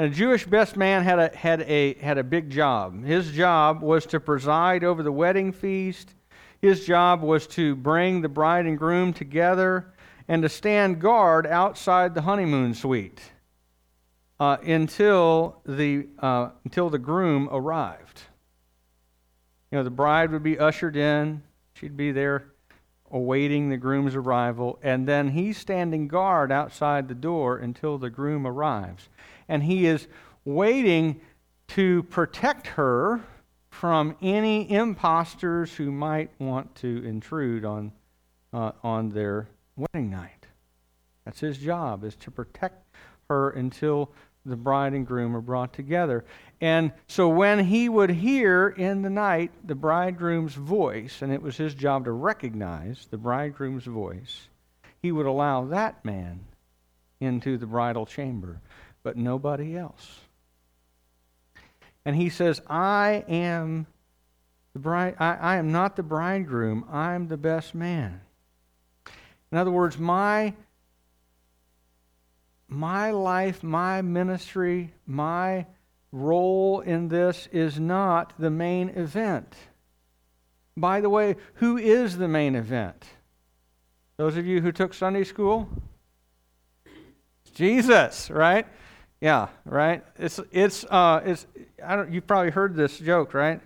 And 0.00 0.10
a 0.10 0.16
Jewish 0.16 0.46
best 0.46 0.78
man 0.78 1.04
had 1.04 1.18
a, 1.18 1.36
had, 1.36 1.60
a, 1.60 1.92
had 1.98 2.16
a 2.16 2.24
big 2.24 2.48
job. 2.48 3.04
His 3.04 3.32
job 3.32 3.82
was 3.82 4.06
to 4.06 4.18
preside 4.18 4.82
over 4.82 5.02
the 5.02 5.12
wedding 5.12 5.52
feast. 5.52 6.14
His 6.62 6.86
job 6.86 7.20
was 7.20 7.46
to 7.48 7.76
bring 7.76 8.22
the 8.22 8.28
bride 8.30 8.64
and 8.64 8.78
groom 8.78 9.12
together 9.12 9.92
and 10.26 10.40
to 10.40 10.48
stand 10.48 11.02
guard 11.02 11.46
outside 11.46 12.14
the 12.14 12.22
honeymoon 12.22 12.72
suite 12.72 13.20
uh, 14.40 14.56
until, 14.64 15.60
the, 15.66 16.06
uh, 16.18 16.48
until 16.64 16.88
the 16.88 16.98
groom 16.98 17.50
arrived. 17.52 18.22
You 19.70 19.76
know, 19.76 19.84
the 19.84 19.90
bride 19.90 20.30
would 20.30 20.42
be 20.42 20.58
ushered 20.58 20.96
in. 20.96 21.42
She'd 21.74 21.98
be 21.98 22.10
there 22.10 22.46
awaiting 23.10 23.68
the 23.68 23.76
groom's 23.76 24.14
arrival, 24.14 24.78
and 24.82 25.06
then 25.06 25.28
he's 25.28 25.58
standing 25.58 26.08
guard 26.08 26.52
outside 26.52 27.08
the 27.08 27.14
door 27.14 27.58
until 27.58 27.98
the 27.98 28.10
groom 28.10 28.46
arrives. 28.46 29.08
And 29.48 29.64
he 29.64 29.86
is 29.86 30.06
waiting 30.44 31.20
to 31.68 32.02
protect 32.04 32.66
her 32.68 33.20
from 33.68 34.16
any 34.20 34.70
impostors 34.70 35.74
who 35.74 35.90
might 35.90 36.30
want 36.38 36.74
to 36.76 37.04
intrude 37.04 37.64
on, 37.64 37.92
uh, 38.52 38.72
on 38.82 39.10
their 39.10 39.48
wedding 39.76 40.10
night. 40.10 40.46
That's 41.24 41.40
his 41.40 41.58
job, 41.58 42.04
is 42.04 42.16
to 42.16 42.30
protect 42.30 42.94
her 43.28 43.50
until 43.50 44.10
the 44.46 44.56
bride 44.56 44.92
and 44.94 45.06
groom 45.06 45.36
are 45.36 45.40
brought 45.40 45.72
together. 45.72 46.24
And 46.60 46.92
so 47.06 47.28
when 47.28 47.64
he 47.64 47.88
would 47.88 48.10
hear 48.10 48.68
in 48.68 49.02
the 49.02 49.10
night 49.10 49.50
the 49.64 49.74
bridegroom's 49.74 50.54
voice, 50.54 51.22
and 51.22 51.32
it 51.32 51.42
was 51.42 51.56
his 51.56 51.74
job 51.74 52.04
to 52.04 52.12
recognize 52.12 53.06
the 53.10 53.18
bridegroom's 53.18 53.84
voice, 53.84 54.48
he 55.02 55.12
would 55.12 55.26
allow 55.26 55.64
that 55.66 56.04
man 56.04 56.40
into 57.20 57.58
the 57.58 57.66
bridal 57.66 58.06
chamber, 58.06 58.60
but 59.02 59.16
nobody 59.16 59.76
else. 59.76 60.20
And 62.04 62.16
he 62.16 62.30
says, 62.30 62.60
I 62.66 63.24
am 63.28 63.86
the 64.72 64.78
bride 64.78 65.16
I, 65.18 65.34
I 65.34 65.56
am 65.56 65.72
not 65.72 65.96
the 65.96 66.02
bridegroom, 66.02 66.84
I'm 66.90 67.28
the 67.28 67.36
best 67.36 67.74
man. 67.74 68.20
In 69.52 69.58
other 69.58 69.70
words, 69.70 69.98
my 69.98 70.54
my 72.70 73.10
life, 73.10 73.62
my 73.62 74.00
ministry, 74.00 74.92
my 75.04 75.66
role 76.12 76.80
in 76.80 77.08
this 77.08 77.48
is 77.52 77.78
not 77.78 78.32
the 78.38 78.50
main 78.50 78.90
event. 78.90 79.54
By 80.76 81.00
the 81.00 81.10
way, 81.10 81.36
who 81.54 81.76
is 81.76 82.16
the 82.16 82.28
main 82.28 82.54
event? 82.54 83.04
Those 84.16 84.36
of 84.36 84.46
you 84.46 84.60
who 84.60 84.70
took 84.70 84.94
Sunday 84.94 85.24
school? 85.24 85.68
Jesus, 87.54 88.30
right? 88.30 88.66
Yeah, 89.20 89.48
right. 89.64 90.04
It's 90.16 90.40
it's 90.52 90.84
uh 90.84 91.20
it's 91.24 91.46
I 91.84 91.96
don't 91.96 92.10
you've 92.10 92.26
probably 92.26 92.50
heard 92.50 92.76
this 92.76 92.98
joke, 92.98 93.34
right? 93.34 93.60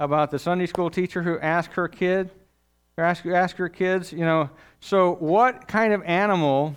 About 0.00 0.30
the 0.30 0.38
Sunday 0.38 0.66
school 0.66 0.90
teacher 0.90 1.22
who 1.22 1.38
asked 1.38 1.74
her 1.74 1.88
kid, 1.88 2.30
or 2.96 3.04
ask 3.04 3.24
ask 3.26 3.56
her 3.56 3.68
kids, 3.68 4.12
you 4.12 4.24
know, 4.24 4.50
so 4.80 5.14
what 5.14 5.68
kind 5.68 5.92
of 5.92 6.02
animal 6.02 6.74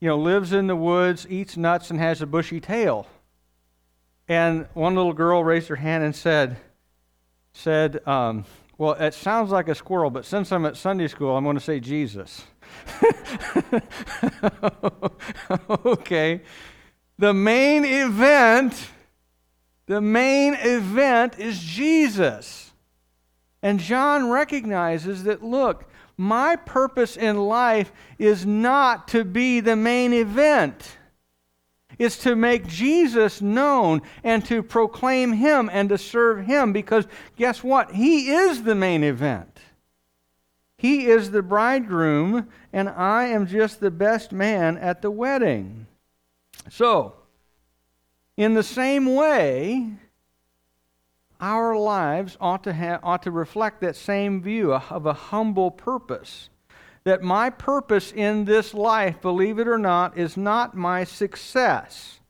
you 0.00 0.08
know, 0.08 0.18
lives 0.18 0.52
in 0.52 0.66
the 0.66 0.76
woods, 0.76 1.26
eats 1.28 1.56
nuts, 1.56 1.90
and 1.90 1.98
has 1.98 2.22
a 2.22 2.26
bushy 2.26 2.60
tail. 2.60 3.06
And 4.28 4.66
one 4.74 4.94
little 4.94 5.12
girl 5.12 5.42
raised 5.42 5.68
her 5.68 5.76
hand 5.76 6.04
and 6.04 6.14
said, 6.14 6.56
said, 7.52 8.06
um, 8.06 8.44
well, 8.76 8.92
it 8.92 9.14
sounds 9.14 9.50
like 9.50 9.68
a 9.68 9.74
squirrel, 9.74 10.10
but 10.10 10.24
since 10.24 10.52
I'm 10.52 10.64
at 10.64 10.76
Sunday 10.76 11.08
school, 11.08 11.36
I'm 11.36 11.42
going 11.42 11.56
to 11.56 11.60
say 11.60 11.80
Jesus. 11.80 12.44
okay. 15.84 16.42
The 17.18 17.34
main 17.34 17.84
event, 17.84 18.90
the 19.86 20.00
main 20.00 20.54
event 20.54 21.40
is 21.40 21.58
Jesus. 21.58 22.70
And 23.60 23.80
John 23.80 24.30
recognizes 24.30 25.24
that, 25.24 25.42
look, 25.42 25.90
my 26.18 26.56
purpose 26.56 27.16
in 27.16 27.38
life 27.38 27.92
is 28.18 28.44
not 28.44 29.08
to 29.08 29.24
be 29.24 29.60
the 29.60 29.76
main 29.76 30.12
event. 30.12 30.98
It's 31.96 32.18
to 32.18 32.34
make 32.34 32.66
Jesus 32.66 33.40
known 33.40 34.02
and 34.24 34.44
to 34.46 34.62
proclaim 34.62 35.32
Him 35.32 35.70
and 35.72 35.88
to 35.88 35.96
serve 35.96 36.44
Him 36.44 36.72
because 36.72 37.06
guess 37.36 37.62
what? 37.62 37.92
He 37.92 38.30
is 38.30 38.64
the 38.64 38.74
main 38.74 39.04
event. 39.04 39.60
He 40.76 41.06
is 41.06 41.30
the 41.30 41.42
bridegroom, 41.42 42.48
and 42.72 42.88
I 42.88 43.26
am 43.26 43.46
just 43.46 43.80
the 43.80 43.90
best 43.90 44.32
man 44.32 44.76
at 44.76 45.02
the 45.02 45.10
wedding. 45.10 45.86
So, 46.68 47.14
in 48.36 48.54
the 48.54 48.62
same 48.62 49.14
way, 49.14 49.94
our 51.40 51.76
lives 51.76 52.36
ought 52.40 52.64
to, 52.64 52.72
have, 52.72 53.00
ought 53.02 53.22
to 53.22 53.30
reflect 53.30 53.80
that 53.80 53.96
same 53.96 54.42
view 54.42 54.74
of 54.74 55.06
a 55.06 55.12
humble 55.12 55.70
purpose. 55.70 56.50
That 57.04 57.22
my 57.22 57.50
purpose 57.50 58.12
in 58.12 58.44
this 58.44 58.74
life, 58.74 59.20
believe 59.22 59.58
it 59.58 59.68
or 59.68 59.78
not, 59.78 60.18
is 60.18 60.36
not 60.36 60.76
my 60.76 61.04
success 61.04 62.20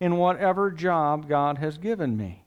in 0.00 0.16
whatever 0.16 0.70
job 0.70 1.28
God 1.28 1.58
has 1.58 1.78
given 1.78 2.16
me. 2.16 2.44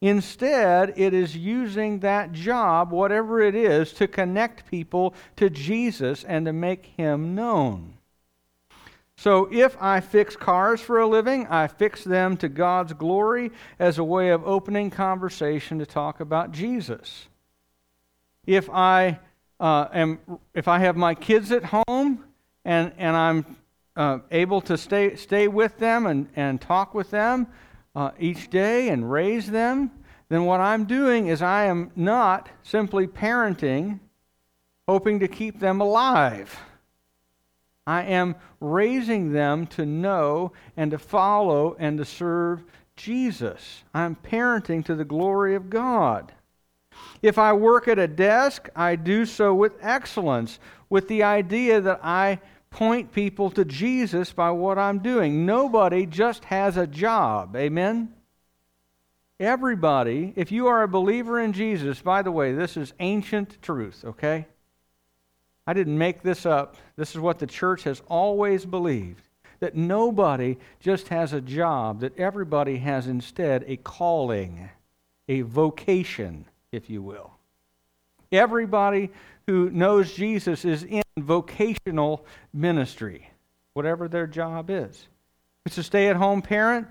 Instead, 0.00 0.92
it 0.96 1.14
is 1.14 1.36
using 1.36 2.00
that 2.00 2.32
job, 2.32 2.90
whatever 2.90 3.40
it 3.40 3.54
is, 3.54 3.92
to 3.94 4.06
connect 4.06 4.70
people 4.70 5.14
to 5.36 5.48
Jesus 5.48 6.24
and 6.24 6.44
to 6.44 6.52
make 6.52 6.86
him 6.96 7.34
known. 7.34 7.93
So 9.16 9.48
if 9.52 9.80
I 9.80 10.00
fix 10.00 10.36
cars 10.36 10.80
for 10.80 11.00
a 11.00 11.06
living, 11.06 11.46
I 11.46 11.66
fix 11.66 12.04
them 12.04 12.36
to 12.38 12.48
God's 12.48 12.92
glory 12.92 13.52
as 13.78 13.98
a 13.98 14.04
way 14.04 14.30
of 14.30 14.46
opening 14.46 14.90
conversation 14.90 15.78
to 15.78 15.86
talk 15.86 16.20
about 16.20 16.52
Jesus. 16.52 17.28
If 18.46 18.68
I 18.70 19.20
uh, 19.60 19.86
am, 19.92 20.18
if 20.52 20.68
I 20.68 20.78
have 20.80 20.96
my 20.96 21.14
kids 21.14 21.52
at 21.52 21.64
home 21.64 22.24
and, 22.64 22.92
and 22.98 23.16
I'm 23.16 23.56
uh, 23.96 24.18
able 24.30 24.60
to 24.62 24.76
stay, 24.76 25.14
stay 25.16 25.48
with 25.48 25.78
them 25.78 26.06
and, 26.06 26.28
and 26.34 26.60
talk 26.60 26.92
with 26.92 27.10
them 27.10 27.46
uh, 27.94 28.10
each 28.18 28.50
day 28.50 28.88
and 28.88 29.10
raise 29.10 29.50
them, 29.50 29.90
then 30.28 30.44
what 30.44 30.60
I'm 30.60 30.84
doing 30.84 31.28
is 31.28 31.40
I 31.40 31.64
am 31.64 31.92
not 31.94 32.48
simply 32.62 33.06
parenting, 33.06 34.00
hoping 34.88 35.20
to 35.20 35.28
keep 35.28 35.60
them 35.60 35.80
alive. 35.80 36.58
I 37.86 38.04
am 38.04 38.36
raising 38.60 39.32
them 39.32 39.66
to 39.68 39.84
know 39.84 40.52
and 40.76 40.90
to 40.90 40.98
follow 40.98 41.76
and 41.78 41.98
to 41.98 42.04
serve 42.04 42.64
Jesus. 42.96 43.84
I'm 43.92 44.16
parenting 44.16 44.84
to 44.86 44.94
the 44.94 45.04
glory 45.04 45.54
of 45.54 45.70
God. 45.70 46.32
If 47.22 47.38
I 47.38 47.52
work 47.52 47.88
at 47.88 47.98
a 47.98 48.08
desk, 48.08 48.68
I 48.76 48.96
do 48.96 49.26
so 49.26 49.54
with 49.54 49.74
excellence, 49.80 50.58
with 50.88 51.08
the 51.08 51.22
idea 51.22 51.80
that 51.80 52.00
I 52.02 52.40
point 52.70 53.12
people 53.12 53.50
to 53.50 53.64
Jesus 53.64 54.32
by 54.32 54.50
what 54.50 54.78
I'm 54.78 54.98
doing. 54.98 55.46
Nobody 55.46 56.06
just 56.06 56.44
has 56.46 56.76
a 56.76 56.86
job. 56.86 57.56
Amen? 57.56 58.12
Everybody, 59.40 60.32
if 60.36 60.52
you 60.52 60.68
are 60.68 60.82
a 60.82 60.88
believer 60.88 61.40
in 61.40 61.52
Jesus, 61.52 62.00
by 62.00 62.22
the 62.22 62.32
way, 62.32 62.52
this 62.52 62.76
is 62.76 62.94
ancient 63.00 63.60
truth, 63.62 64.04
okay? 64.04 64.46
I 65.66 65.72
didn't 65.72 65.96
make 65.96 66.22
this 66.22 66.44
up. 66.44 66.76
This 66.96 67.10
is 67.10 67.20
what 67.20 67.38
the 67.38 67.46
church 67.46 67.84
has 67.84 68.02
always 68.08 68.64
believed 68.64 69.22
that 69.60 69.74
nobody 69.74 70.56
just 70.80 71.08
has 71.08 71.32
a 71.32 71.40
job, 71.40 72.00
that 72.00 72.18
everybody 72.18 72.76
has 72.78 73.06
instead 73.06 73.64
a 73.66 73.76
calling, 73.78 74.68
a 75.28 75.40
vocation, 75.40 76.44
if 76.70 76.90
you 76.90 77.00
will. 77.00 77.32
Everybody 78.30 79.10
who 79.46 79.70
knows 79.70 80.12
Jesus 80.12 80.66
is 80.66 80.82
in 80.82 81.02
vocational 81.16 82.26
ministry, 82.52 83.30
whatever 83.72 84.06
their 84.06 84.26
job 84.26 84.68
is. 84.68 85.08
It's 85.64 85.78
a 85.78 85.82
stay 85.82 86.08
at 86.08 86.16
home 86.16 86.42
parent, 86.42 86.86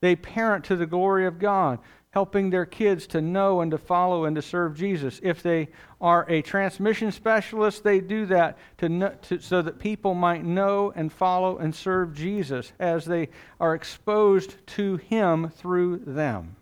they 0.00 0.16
parent 0.16 0.64
to 0.64 0.76
the 0.76 0.86
glory 0.86 1.26
of 1.26 1.38
God 1.38 1.78
helping 2.14 2.48
their 2.48 2.64
kids 2.64 3.08
to 3.08 3.20
know 3.20 3.60
and 3.60 3.72
to 3.72 3.76
follow 3.76 4.24
and 4.24 4.36
to 4.36 4.40
serve 4.40 4.76
Jesus. 4.76 5.18
If 5.20 5.42
they 5.42 5.68
are 6.00 6.24
a 6.30 6.42
transmission 6.42 7.10
specialist, 7.10 7.82
they 7.82 7.98
do 7.98 8.24
that 8.26 8.56
to, 8.78 9.16
to, 9.22 9.40
so 9.40 9.62
that 9.62 9.80
people 9.80 10.14
might 10.14 10.44
know 10.44 10.92
and 10.94 11.12
follow 11.12 11.58
and 11.58 11.74
serve 11.74 12.14
Jesus 12.14 12.72
as 12.78 13.04
they 13.04 13.30
are 13.58 13.74
exposed 13.74 14.64
to 14.68 14.96
Him 14.98 15.48
through 15.48 16.04
them. 16.06 16.54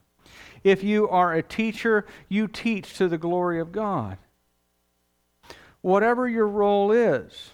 If 0.65 0.83
you 0.83 1.07
are 1.11 1.35
a 1.35 1.43
teacher, 1.43 2.07
you 2.31 2.49
teach 2.49 2.97
to 2.97 3.07
the 3.07 3.19
glory 3.19 3.61
of 3.61 3.73
God. 3.73 4.17
Whatever 5.83 6.27
your 6.27 6.49
role 6.49 6.93
is, 6.93 7.51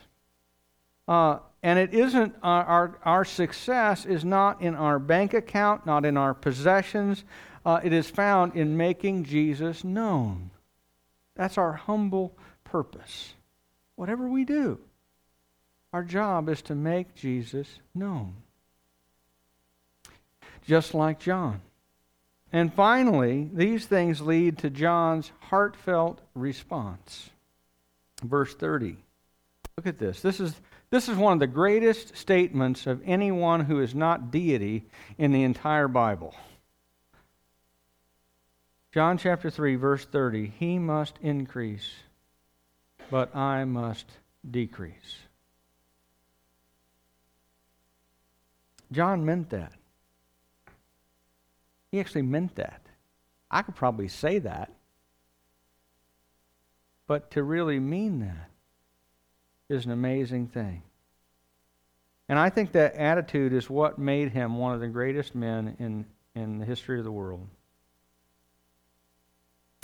uh, 1.09 1.39
and 1.65 1.81
it 1.81 1.93
isn't 1.93 2.37
our, 2.45 2.65
our, 2.65 2.99
our 3.03 3.25
success 3.25 4.07
is 4.07 4.25
not 4.25 4.63
in 4.63 4.77
our 4.77 5.01
bank 5.01 5.35
account, 5.35 5.85
not 5.85 6.05
in 6.05 6.17
our 6.17 6.33
possessions, 6.33 7.25
uh, 7.69 7.81
it 7.85 7.93
is 7.93 8.09
found 8.09 8.57
in 8.57 8.79
making 8.79 9.25
Jesus 9.25 9.85
known. 9.85 10.49
That's 11.37 11.59
our 11.59 11.75
humble 11.75 12.35
purpose. 12.65 13.35
Whatever 13.95 14.27
we 14.27 14.47
do, 14.47 14.79
our 15.93 16.03
job 16.03 16.49
is 16.49 16.63
to 16.63 16.75
make 16.75 17.15
Jesus 17.15 17.69
known. 17.95 18.37
Just 20.65 20.95
like 20.95 21.21
John. 21.21 21.61
And 22.55 22.73
finally, 22.73 23.51
these 23.53 23.85
things 23.85 24.23
lead 24.23 24.57
to 24.59 24.71
John's 24.71 25.31
heartfelt 25.39 26.23
response. 26.35 27.29
Verse 28.25 28.55
30. 28.55 28.97
Look 29.77 29.87
at 29.87 29.99
this. 29.99 30.23
This 30.23 30.41
is, 30.41 30.55
this 30.89 31.07
is 31.07 31.19
one 31.19 31.35
of 31.35 31.41
the 31.41 31.47
greatest 31.47 32.17
statements 32.17 32.87
of 32.87 33.03
anyone 33.05 33.67
who 33.67 33.83
is 33.83 33.95
not 33.95 34.31
deity 34.31 34.87
in 35.19 35.33
the 35.33 35.43
entire 35.43 35.87
Bible. 35.87 36.35
John 38.99 39.17
chapter 39.17 39.49
3, 39.49 39.77
verse 39.77 40.05
30 40.07 40.55
He 40.59 40.77
must 40.77 41.21
increase, 41.23 41.89
but 43.13 43.33
I 43.37 43.65
must 43.65 44.11
decrease. 44.51 45.19
John 48.91 49.25
meant 49.25 49.51
that. 49.51 49.73
He 51.93 52.01
actually 52.01 52.23
meant 52.23 52.57
that. 52.57 52.83
I 53.49 53.63
could 53.63 53.77
probably 53.77 54.09
say 54.09 54.41
that. 54.41 54.73
But 57.07 57.31
to 57.31 57.45
really 57.45 57.79
mean 57.79 58.19
that 58.19 58.51
is 59.69 59.87
an 59.87 59.93
amazing 59.93 60.49
thing. 60.49 60.83
And 62.29 62.37
I 62.37 62.51
think 62.51 62.73
that 62.73 62.97
attitude 62.97 63.53
is 63.53 63.71
what 63.71 63.97
made 63.97 64.33
him 64.33 64.57
one 64.57 64.75
of 64.75 64.81
the 64.81 64.89
greatest 64.89 65.37
men 65.37 65.77
in, 65.79 66.05
in 66.35 66.59
the 66.59 66.65
history 66.65 66.99
of 66.99 67.05
the 67.05 67.13
world. 67.13 67.47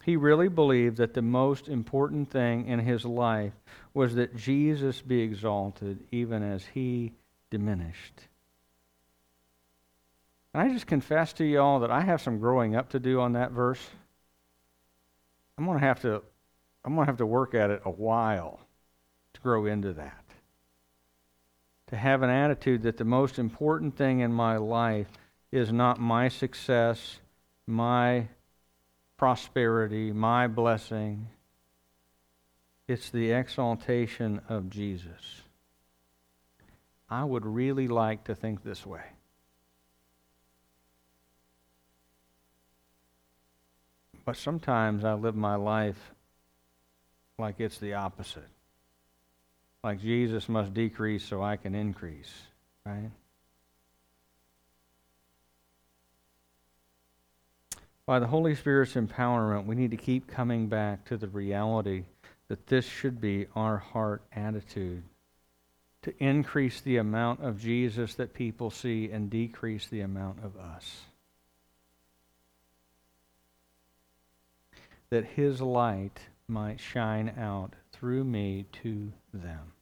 He 0.05 0.17
really 0.17 0.49
believed 0.49 0.99
that 0.99 1.15
the 1.15 1.23
most 1.23 1.67
important 1.67 2.31
thing 2.31 2.69
in 2.69 2.79
his 2.79 3.07
life 3.07 3.55
was 3.95 4.17
that 4.17 4.37
Jesus 4.37 5.01
be 5.01 5.23
exalted 5.23 6.01
even 6.13 6.43
as 6.43 6.67
he 6.75 7.13
diminished. 7.51 8.29
And 10.53 10.63
I 10.63 10.73
just 10.73 10.87
confess 10.87 11.33
to 11.35 11.45
you 11.45 11.59
all 11.59 11.81
that 11.81 11.91
I 11.91 12.03
have 12.03 12.21
some 12.21 12.39
growing 12.39 12.77
up 12.77 12.91
to 12.91 13.01
do 13.01 13.19
on 13.19 13.33
that 13.33 13.53
verse. 13.53 13.81
I'm 15.57 15.65
going 15.65 15.79
to 15.79 15.87
have 15.87 16.03
to 16.03 16.23
I'm 16.85 16.95
going 16.95 17.07
to 17.07 17.11
have 17.11 17.19
to 17.19 17.27
work 17.27 17.55
at 17.55 17.71
it 17.71 17.81
a 17.87 17.91
while 17.91 18.61
to 19.33 19.41
grow 19.41 19.65
into 19.65 19.95
that. 19.95 20.23
To 21.87 21.97
have 21.97 22.23
an 22.23 22.29
attitude 22.29 22.83
that 22.83 22.99
the 22.99 23.05
most 23.05 23.39
important 23.39 23.97
thing 23.97 24.21
in 24.21 24.35
my 24.35 24.59
life 24.59 25.09
is 25.51 25.73
not 25.73 25.99
my 25.99 26.29
success, 26.29 27.21
my 27.67 28.29
prosperity, 29.25 30.13
my 30.13 30.47
blessing. 30.47 31.27
It's 32.87 33.09
the 33.09 33.31
exaltation 33.33 34.43
of 34.51 34.69
Jesus. 34.69 35.41
I 37.09 37.25
would 37.25 37.47
really 37.47 37.89
like 37.89 38.25
to 38.25 38.35
think 38.35 38.63
this 38.63 38.85
way. 38.85 39.01
But 44.27 44.37
sometimes 44.37 45.07
I 45.07 45.15
live 45.15 45.35
my 45.35 45.55
life 45.55 46.13
like 47.39 47.61
it's 47.61 47.79
the 47.79 47.95
opposite. 47.95 48.51
like 49.83 50.03
Jesus 50.03 50.51
must 50.51 50.75
decrease 50.75 51.25
so 51.25 51.43
I 51.43 51.57
can 51.57 51.75
increase, 51.75 52.33
right? 52.85 53.11
By 58.07 58.19
the 58.19 58.27
Holy 58.27 58.55
Spirit's 58.55 58.95
empowerment, 58.95 59.67
we 59.67 59.75
need 59.75 59.91
to 59.93 59.97
keep 59.97 60.29
coming 60.29 60.67
back 60.67 61.07
to 61.07 61.17
the 61.17 61.29
reality 61.29 62.05
that 62.49 62.67
this 62.67 62.85
should 62.85 63.21
be 63.21 63.47
our 63.57 63.79
heart 63.79 64.23
attitude 64.33 65.03
to 66.03 66.15
increase 66.23 66.83
the 66.83 66.99
amount 66.99 67.41
of 67.43 67.59
Jesus 67.59 68.15
that 68.17 68.35
people 68.35 68.71
see 68.71 69.11
and 69.11 69.31
decrease 69.31 69.87
the 69.87 70.03
amount 70.03 70.45
of 70.45 70.55
us. 70.59 71.01
That 75.09 75.25
his 75.25 75.63
light 75.63 76.21
might 76.47 76.81
shine 76.81 77.33
out 77.39 77.73
through 77.93 78.25
me 78.25 78.67
to 78.83 79.13
them. 79.33 79.73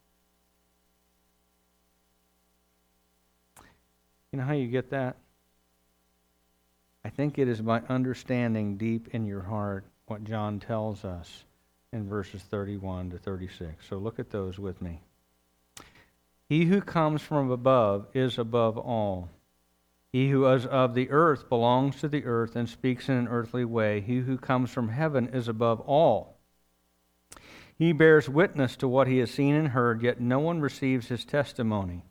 You 4.30 4.38
know 4.38 4.44
how 4.44 4.52
you 4.52 4.68
get 4.68 4.90
that? 4.90 5.16
I 7.04 7.10
think 7.10 7.38
it 7.38 7.48
is 7.48 7.60
by 7.60 7.80
understanding 7.88 8.76
deep 8.76 9.08
in 9.12 9.26
your 9.26 9.42
heart 9.42 9.84
what 10.06 10.24
John 10.24 10.60
tells 10.60 11.04
us 11.04 11.44
in 11.92 12.08
verses 12.08 12.42
31 12.42 13.10
to 13.10 13.18
36. 13.18 13.86
So 13.88 13.98
look 13.98 14.18
at 14.18 14.30
those 14.30 14.58
with 14.58 14.80
me. 14.80 15.00
He 16.48 16.66
who 16.66 16.80
comes 16.80 17.22
from 17.22 17.50
above 17.50 18.06
is 18.14 18.38
above 18.38 18.78
all. 18.78 19.30
He 20.12 20.30
who 20.30 20.46
is 20.46 20.66
of 20.66 20.94
the 20.94 21.10
earth 21.10 21.48
belongs 21.48 22.00
to 22.00 22.08
the 22.08 22.24
earth 22.26 22.54
and 22.54 22.68
speaks 22.68 23.08
in 23.08 23.16
an 23.16 23.28
earthly 23.28 23.64
way. 23.64 24.00
He 24.00 24.18
who 24.18 24.36
comes 24.36 24.70
from 24.70 24.90
heaven 24.90 25.28
is 25.28 25.48
above 25.48 25.80
all. 25.80 26.36
He 27.78 27.92
bears 27.92 28.28
witness 28.28 28.76
to 28.76 28.86
what 28.86 29.08
he 29.08 29.18
has 29.18 29.30
seen 29.30 29.54
and 29.54 29.68
heard, 29.68 30.02
yet 30.02 30.20
no 30.20 30.38
one 30.38 30.60
receives 30.60 31.08
his 31.08 31.24
testimony. 31.24 32.04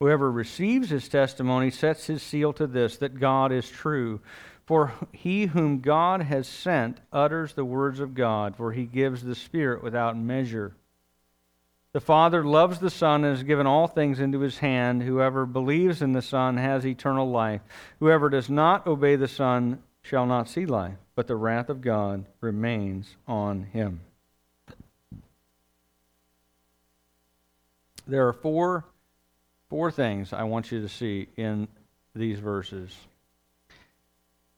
Whoever 0.00 0.30
receives 0.30 0.90
his 0.90 1.08
testimony 1.08 1.70
sets 1.70 2.06
his 2.06 2.22
seal 2.22 2.52
to 2.54 2.66
this 2.66 2.98
that 2.98 3.18
God 3.18 3.52
is 3.52 3.68
true. 3.68 4.20
For 4.66 4.92
he 5.12 5.46
whom 5.46 5.80
God 5.80 6.22
has 6.22 6.48
sent 6.48 7.00
utters 7.12 7.54
the 7.54 7.64
words 7.64 8.00
of 8.00 8.14
God, 8.14 8.56
for 8.56 8.72
he 8.72 8.84
gives 8.84 9.22
the 9.22 9.36
Spirit 9.36 9.82
without 9.82 10.18
measure. 10.18 10.74
The 11.92 12.00
Father 12.00 12.44
loves 12.44 12.80
the 12.80 12.90
Son 12.90 13.24
and 13.24 13.34
has 13.34 13.44
given 13.44 13.66
all 13.66 13.86
things 13.86 14.18
into 14.18 14.40
his 14.40 14.58
hand. 14.58 15.02
Whoever 15.02 15.46
believes 15.46 16.02
in 16.02 16.12
the 16.12 16.20
Son 16.20 16.56
has 16.56 16.84
eternal 16.84 17.30
life. 17.30 17.62
Whoever 18.00 18.28
does 18.28 18.50
not 18.50 18.86
obey 18.86 19.14
the 19.16 19.28
Son 19.28 19.82
shall 20.02 20.26
not 20.26 20.48
see 20.48 20.66
life, 20.66 20.98
but 21.14 21.28
the 21.28 21.36
wrath 21.36 21.70
of 21.70 21.80
God 21.80 22.26
remains 22.40 23.14
on 23.26 23.62
him. 23.72 24.00
There 28.06 28.26
are 28.28 28.32
four 28.32 28.84
Four 29.68 29.90
things 29.90 30.32
I 30.32 30.44
want 30.44 30.70
you 30.70 30.80
to 30.80 30.88
see 30.88 31.28
in 31.36 31.68
these 32.14 32.38
verses. 32.38 32.94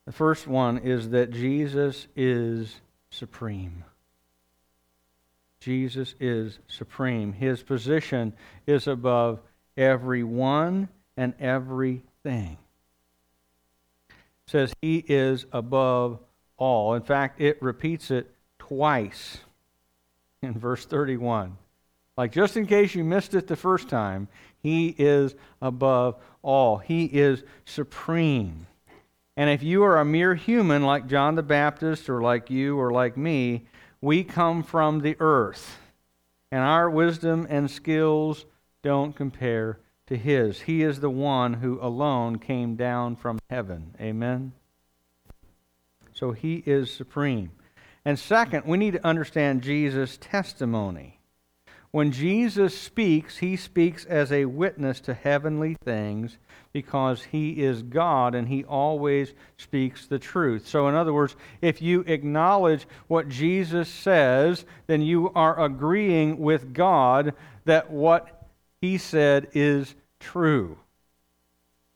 The 0.07 0.13
first 0.13 0.47
one 0.47 0.79
is 0.79 1.11
that 1.11 1.31
Jesus 1.31 2.07
is 2.17 2.81
supreme. 3.11 3.85
Jesus 5.61 6.15
is 6.21 6.59
supreme. 6.69 7.33
His 7.33 7.63
position 7.63 8.33
is 8.67 8.87
above 8.87 9.41
everyone 9.77 10.89
and 11.17 11.35
everything. 11.41 12.57
It 14.09 14.51
says 14.51 14.73
he 14.81 15.05
is 15.07 15.47
above 15.53 16.21
all. 16.57 16.95
In 16.95 17.03
fact, 17.03 17.41
it 17.41 17.61
repeats 17.61 18.11
it 18.11 18.31
twice 18.59 19.39
in 20.43 20.59
verse 20.59 20.85
31. 20.85 21.57
Like, 22.17 22.33
just 22.33 22.57
in 22.57 22.67
case 22.67 22.95
you 22.95 23.05
missed 23.05 23.35
it 23.35 23.47
the 23.47 23.57
first 23.57 23.89
time, 23.89 24.29
he 24.63 24.95
is 24.99 25.35
above 25.63 26.17
all. 26.43 26.79
He 26.79 27.05
is 27.05 27.43
supreme. 27.65 28.67
And 29.37 29.51
if 29.51 29.63
you 29.63 29.85
are 29.85 29.99
a 29.99 30.05
mere 30.05 30.35
human 30.35 30.83
like 30.83 31.07
John 31.07 31.37
the 31.37 31.43
Baptist 31.43 32.09
or 32.11 32.21
like 32.21 32.51
you 32.51 32.79
or 32.79 32.91
like 32.91 33.17
me, 33.17 33.67
we 34.01 34.25
come 34.25 34.63
from 34.63 35.01
the 35.01 35.17
earth. 35.21 35.79
And 36.51 36.63
our 36.63 36.91
wisdom 36.91 37.47
and 37.49 37.71
skills 37.71 38.47
don't 38.83 39.15
compare 39.15 39.79
to 40.07 40.17
his. 40.17 40.63
He 40.63 40.83
is 40.83 41.01
the 41.01 41.11
one 41.11 41.55
who 41.55 41.79
alone 41.81 42.39
came 42.39 42.75
down 42.75 43.17
from 43.17 43.39
heaven. 43.51 43.95
Amen? 44.01 44.53
So 46.13 46.33
he 46.33 46.63
is 46.67 46.93
supreme. 46.93 47.51
And 48.05 48.19
second, 48.19 48.65
we 48.65 48.79
need 48.79 48.95
to 48.95 49.07
understand 49.07 49.63
Jesus' 49.63 50.17
testimony. 50.21 51.18
When 51.91 52.13
Jesus 52.13 52.79
speaks, 52.79 53.39
he 53.39 53.57
speaks 53.57 54.05
as 54.05 54.31
a 54.31 54.45
witness 54.45 55.01
to 55.01 55.15
heavenly 55.15 55.75
things 55.85 56.37
because 56.73 57.25
he 57.25 57.63
is 57.63 57.83
God 57.83 58.35
and 58.35 58.47
he 58.47 58.63
always 58.65 59.33
speaks 59.57 60.07
the 60.07 60.19
truth. 60.19 60.69
So, 60.69 60.89
in 60.89 60.95
other 60.95 61.15
words, 61.15 61.35
if 61.63 61.81
you 61.81 62.01
acknowledge 62.07 62.87
what 63.07 63.31
Jesus 63.31 63.89
says, 63.89 64.67
then 64.87 65.01
you 65.01 65.33
are 65.35 65.59
agreeing 65.65 66.39
with 66.39 66.75
God 66.75 67.33
that 67.65 67.91
what 67.91 68.47
he 68.83 68.99
said 68.99 69.49
is 69.55 69.95
true. 70.21 70.79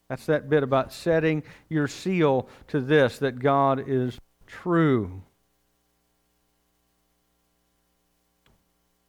That's 0.09 0.27
that 0.27 0.49
bit 0.49 0.63
about 0.63 0.93
setting 0.93 1.43
your 1.69 1.87
seal 1.87 2.49
to 2.69 2.81
this, 2.81 3.19
that 3.19 3.39
God 3.41 3.85
is 3.87 4.19
true. 4.47 5.23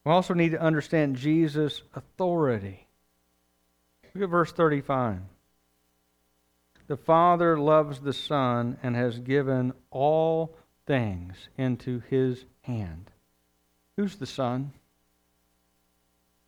We 0.06 0.12
also 0.12 0.34
need 0.34 0.52
to 0.52 0.62
understand 0.62 1.16
Jesus' 1.16 1.82
authority. 1.96 2.88
Look 4.14 4.24
at 4.24 4.30
verse 4.30 4.52
35. 4.52 5.20
The 6.88 6.98
Father 6.98 7.58
loves 7.58 8.00
the 8.00 8.14
Son 8.14 8.78
and 8.84 8.96
has 8.96 9.20
given 9.20 9.74
all 9.90 10.56
things 10.86 11.48
into 11.58 12.02
his 12.10 12.46
hand. 12.64 13.10
Who's 13.96 14.18
the 14.18 14.26
Son? 14.26 14.74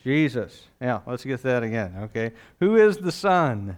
Jesus. 0.03 0.67
Yeah, 0.81 0.99
let's 1.07 1.23
get 1.23 1.41
that 1.43 1.63
again, 1.63 1.95
okay? 2.03 2.31
Who 2.59 2.75
is 2.75 2.97
the 2.97 3.11
Son? 3.11 3.77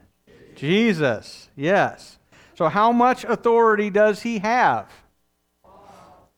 Jesus. 0.56 1.50
Yes. 1.56 2.18
So, 2.56 2.68
how 2.68 2.92
much 2.92 3.24
authority 3.24 3.90
does 3.90 4.24
he 4.24 4.40
have? 4.40 4.92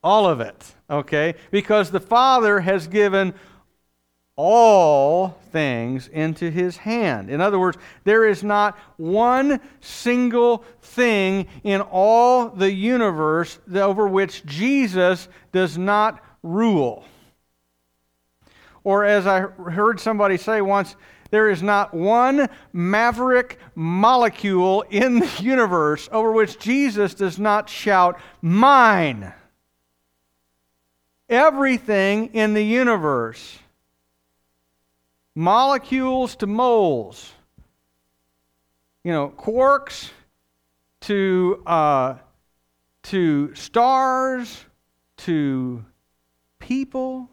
All 0.04 0.28
of 0.28 0.40
it, 0.40 0.76
okay? 0.90 1.36
Because 1.52 1.92
the 1.92 2.00
Father 2.00 2.62
has 2.62 2.88
given 2.88 3.34
all 4.38 5.38
things 5.52 6.08
into 6.08 6.50
his 6.50 6.78
hand. 6.78 7.30
In 7.30 7.42
other 7.42 7.60
words, 7.60 7.78
there 8.06 8.26
is 8.26 8.42
not 8.42 8.78
one 8.96 9.60
single 9.82 10.64
thing 10.82 11.46
in 11.66 11.82
all 11.82 12.48
the 12.48 12.72
universe 12.72 13.60
over 13.74 14.08
which 14.08 14.46
Jesus 14.46 15.28
does 15.52 15.78
not 15.78 16.24
rule. 16.42 17.04
Or, 18.86 19.04
as 19.04 19.28
I 19.28 19.42
heard 19.42 20.00
somebody 20.00 20.38
say 20.38 20.62
once, 20.62 20.96
there 21.32 21.50
is 21.50 21.62
not 21.62 21.94
one 21.94 22.48
maverick 22.72 23.60
molecule 23.76 24.86
in 24.90 25.20
the 25.20 25.32
universe 25.42 26.08
over 26.14 26.32
which 26.32 26.58
Jesus 26.60 27.14
does 27.14 27.38
not 27.38 27.70
shout, 27.70 28.18
Mine 28.42 29.34
everything 31.30 32.34
in 32.34 32.54
the 32.54 32.64
universe. 32.64 33.60
Molecules 35.36 36.36
to 36.38 36.48
moles, 36.48 37.32
you 39.04 39.12
know, 39.12 39.30
quarks 39.30 40.10
to, 41.02 41.64
uh, 41.66 42.16
to 43.04 43.56
stars, 43.56 44.66
to 45.18 45.86
people, 46.58 47.30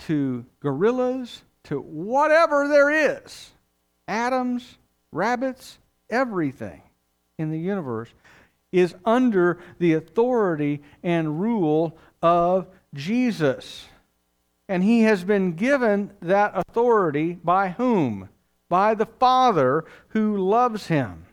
to 0.00 0.44
gorillas, 0.60 1.42
to 1.64 1.80
whatever 1.80 2.68
there 2.68 2.90
is. 2.90 3.52
Atoms, 4.06 4.78
rabbits, 5.12 5.78
everything 6.10 6.82
in 7.38 7.50
the 7.50 7.58
universe 7.58 8.10
is 8.72 8.94
under 9.04 9.58
the 9.78 9.94
authority 9.94 10.82
and 11.02 11.40
rule 11.40 11.96
of 12.20 12.66
Jesus. 12.94 13.86
And 14.68 14.82
he 14.82 15.02
has 15.02 15.24
been 15.24 15.52
given 15.52 16.12
that 16.20 16.52
authority 16.54 17.38
by 17.42 17.70
whom? 17.70 18.28
By 18.68 18.94
the 18.94 19.06
Father 19.06 19.84
who 20.08 20.36
loves 20.36 20.88
him. 20.88 21.26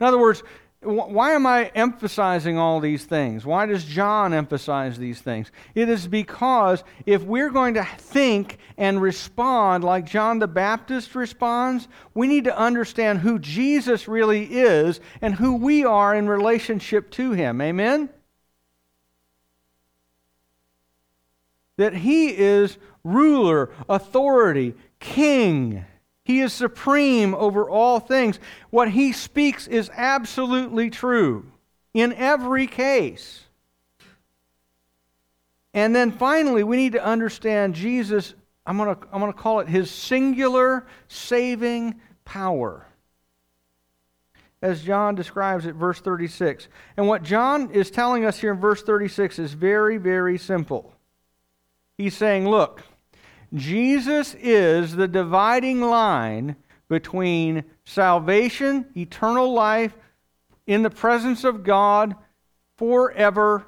In 0.00 0.06
other 0.06 0.18
words, 0.18 0.42
why 0.84 1.32
am 1.32 1.46
I 1.46 1.70
emphasizing 1.74 2.58
all 2.58 2.78
these 2.78 3.04
things? 3.04 3.46
Why 3.46 3.64
does 3.66 3.84
John 3.84 4.34
emphasize 4.34 4.98
these 4.98 5.20
things? 5.20 5.50
It 5.74 5.88
is 5.88 6.06
because 6.06 6.84
if 7.06 7.22
we're 7.22 7.50
going 7.50 7.74
to 7.74 7.84
think 7.84 8.58
and 8.76 9.00
respond 9.00 9.82
like 9.82 10.04
John 10.04 10.38
the 10.38 10.46
Baptist 10.46 11.14
responds, 11.14 11.88
we 12.12 12.26
need 12.26 12.44
to 12.44 12.58
understand 12.58 13.20
who 13.20 13.38
Jesus 13.38 14.08
really 14.08 14.44
is 14.44 15.00
and 15.22 15.34
who 15.34 15.54
we 15.54 15.84
are 15.84 16.14
in 16.14 16.28
relationship 16.28 17.10
to 17.12 17.32
him. 17.32 17.60
Amen? 17.62 18.10
That 21.76 21.94
he 21.94 22.28
is 22.28 22.78
ruler, 23.02 23.70
authority, 23.88 24.74
king. 25.00 25.84
He 26.24 26.40
is 26.40 26.52
supreme 26.52 27.34
over 27.34 27.68
all 27.68 28.00
things. 28.00 28.38
What 28.70 28.90
he 28.90 29.12
speaks 29.12 29.66
is 29.66 29.90
absolutely 29.94 30.90
true 30.90 31.50
in 31.92 32.12
every 32.14 32.66
case. 32.66 33.44
And 35.74 35.94
then 35.94 36.12
finally, 36.12 36.62
we 36.62 36.76
need 36.76 36.92
to 36.92 37.04
understand 37.04 37.74
Jesus, 37.74 38.34
I'm 38.64 38.76
going 38.76 38.94
to 38.94 39.02
I'm 39.12 39.20
going 39.20 39.32
to 39.32 39.38
call 39.38 39.60
it 39.60 39.68
his 39.68 39.90
singular 39.90 40.86
saving 41.08 42.00
power. 42.24 42.86
As 44.62 44.82
John 44.82 45.14
describes 45.14 45.66
it, 45.66 45.74
verse 45.74 46.00
36. 46.00 46.68
And 46.96 47.06
what 47.06 47.22
John 47.22 47.70
is 47.72 47.90
telling 47.90 48.24
us 48.24 48.38
here 48.38 48.52
in 48.52 48.60
verse 48.60 48.82
36 48.82 49.38
is 49.38 49.52
very, 49.52 49.98
very 49.98 50.38
simple. 50.38 50.93
He's 51.96 52.16
saying, 52.16 52.48
look, 52.48 52.82
Jesus 53.52 54.34
is 54.34 54.96
the 54.96 55.08
dividing 55.08 55.80
line 55.80 56.56
between 56.88 57.64
salvation, 57.84 58.86
eternal 58.96 59.52
life, 59.52 59.96
in 60.66 60.82
the 60.82 60.90
presence 60.90 61.44
of 61.44 61.62
God 61.62 62.14
forever 62.76 63.66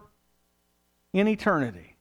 in 1.13 1.29
eternity. 1.29 1.97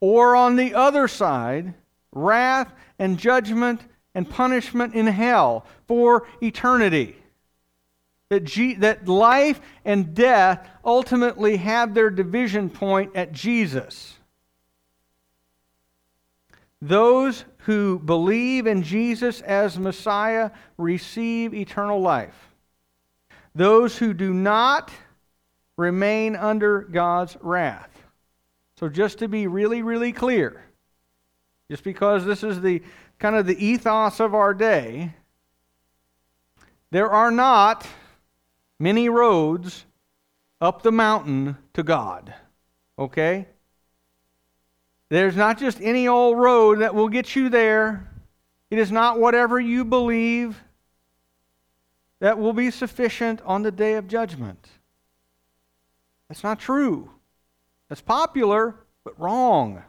Or 0.00 0.36
on 0.36 0.56
the 0.56 0.74
other 0.74 1.08
side, 1.08 1.74
wrath 2.12 2.72
and 2.98 3.18
judgment 3.18 3.80
and 4.14 4.28
punishment 4.28 4.94
in 4.94 5.06
hell 5.06 5.66
for 5.86 6.26
eternity. 6.40 7.16
That, 8.28 8.44
G- 8.44 8.74
that 8.74 9.08
life 9.08 9.60
and 9.84 10.14
death 10.14 10.68
ultimately 10.84 11.56
have 11.56 11.94
their 11.94 12.10
division 12.10 12.68
point 12.68 13.16
at 13.16 13.32
Jesus. 13.32 14.17
Those 16.80 17.44
who 17.58 17.98
believe 17.98 18.66
in 18.66 18.82
Jesus 18.82 19.40
as 19.40 19.78
Messiah 19.78 20.50
receive 20.76 21.52
eternal 21.52 22.00
life. 22.00 22.54
Those 23.54 23.98
who 23.98 24.14
do 24.14 24.32
not 24.32 24.92
remain 25.76 26.36
under 26.36 26.82
God's 26.82 27.36
wrath. 27.40 27.90
So, 28.76 28.88
just 28.88 29.18
to 29.18 29.28
be 29.28 29.48
really, 29.48 29.82
really 29.82 30.12
clear, 30.12 30.62
just 31.68 31.82
because 31.82 32.24
this 32.24 32.44
is 32.44 32.60
the 32.60 32.82
kind 33.18 33.34
of 33.34 33.46
the 33.46 33.64
ethos 33.64 34.20
of 34.20 34.34
our 34.34 34.54
day, 34.54 35.14
there 36.90 37.10
are 37.10 37.32
not 37.32 37.86
many 38.78 39.08
roads 39.08 39.84
up 40.60 40.82
the 40.82 40.92
mountain 40.92 41.56
to 41.74 41.82
God. 41.82 42.32
Okay? 42.98 43.46
There's 45.10 45.36
not 45.36 45.58
just 45.58 45.80
any 45.80 46.06
old 46.06 46.38
road 46.38 46.80
that 46.80 46.94
will 46.94 47.08
get 47.08 47.34
you 47.34 47.48
there. 47.48 48.08
It 48.70 48.78
is 48.78 48.92
not 48.92 49.18
whatever 49.18 49.58
you 49.58 49.84
believe 49.84 50.62
that 52.20 52.38
will 52.38 52.52
be 52.52 52.70
sufficient 52.70 53.40
on 53.42 53.62
the 53.62 53.70
day 53.70 53.94
of 53.94 54.08
judgment. 54.08 54.68
That's 56.28 56.44
not 56.44 56.58
true. 56.58 57.10
That's 57.88 58.02
popular, 58.02 58.74
but 59.04 59.18
wrong. 59.18 59.82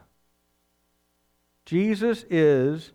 Jesus 1.66 2.24
is 2.30 2.92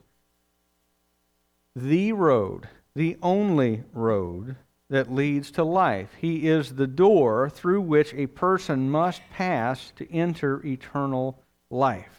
the 1.75 2.13
road, 2.13 2.67
the 2.95 3.17
only 3.21 3.83
road 3.93 4.55
that 4.89 5.13
leads 5.13 5.51
to 5.51 5.63
life. 5.63 6.09
He 6.19 6.47
is 6.47 6.75
the 6.75 6.87
door 6.87 7.49
through 7.49 7.81
which 7.81 8.13
a 8.13 8.27
person 8.27 8.89
must 8.89 9.21
pass 9.31 9.91
to 9.97 10.11
enter 10.11 10.65
eternal 10.65 11.39
life. 11.69 12.14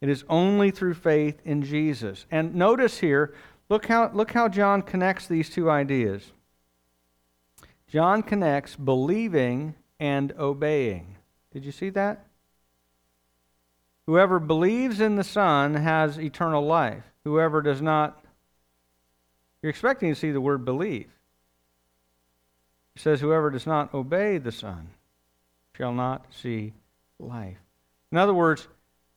It 0.00 0.08
is 0.08 0.24
only 0.28 0.70
through 0.70 0.94
faith 0.94 1.40
in 1.44 1.62
Jesus. 1.62 2.26
And 2.30 2.54
notice 2.54 2.98
here, 2.98 3.34
look 3.68 3.86
how, 3.86 4.10
look 4.12 4.32
how 4.32 4.48
John 4.48 4.82
connects 4.82 5.26
these 5.26 5.48
two 5.48 5.70
ideas. 5.70 6.32
John 7.88 8.22
connects 8.22 8.76
believing 8.76 9.74
and 9.98 10.32
obeying. 10.38 11.16
Did 11.52 11.64
you 11.64 11.72
see 11.72 11.90
that? 11.90 12.26
Whoever 14.06 14.38
believes 14.38 15.00
in 15.00 15.16
the 15.16 15.24
Son 15.24 15.74
has 15.74 16.18
eternal 16.18 16.64
life. 16.64 17.04
Whoever 17.24 17.62
does 17.62 17.82
not, 17.82 18.22
you're 19.62 19.70
expecting 19.70 20.10
to 20.12 20.18
see 20.18 20.30
the 20.30 20.40
word 20.40 20.64
believe. 20.64 21.08
It 22.94 23.02
says, 23.02 23.20
Whoever 23.20 23.50
does 23.50 23.66
not 23.66 23.92
obey 23.92 24.38
the 24.38 24.52
Son 24.52 24.90
shall 25.76 25.92
not 25.92 26.26
see 26.30 26.72
life. 27.18 27.58
In 28.12 28.18
other 28.18 28.34
words, 28.34 28.68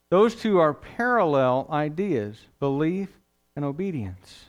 those 0.09 0.35
two 0.35 0.59
are 0.59 0.73
parallel 0.73 1.67
ideas 1.71 2.37
belief 2.59 3.09
and 3.55 3.63
obedience. 3.63 4.45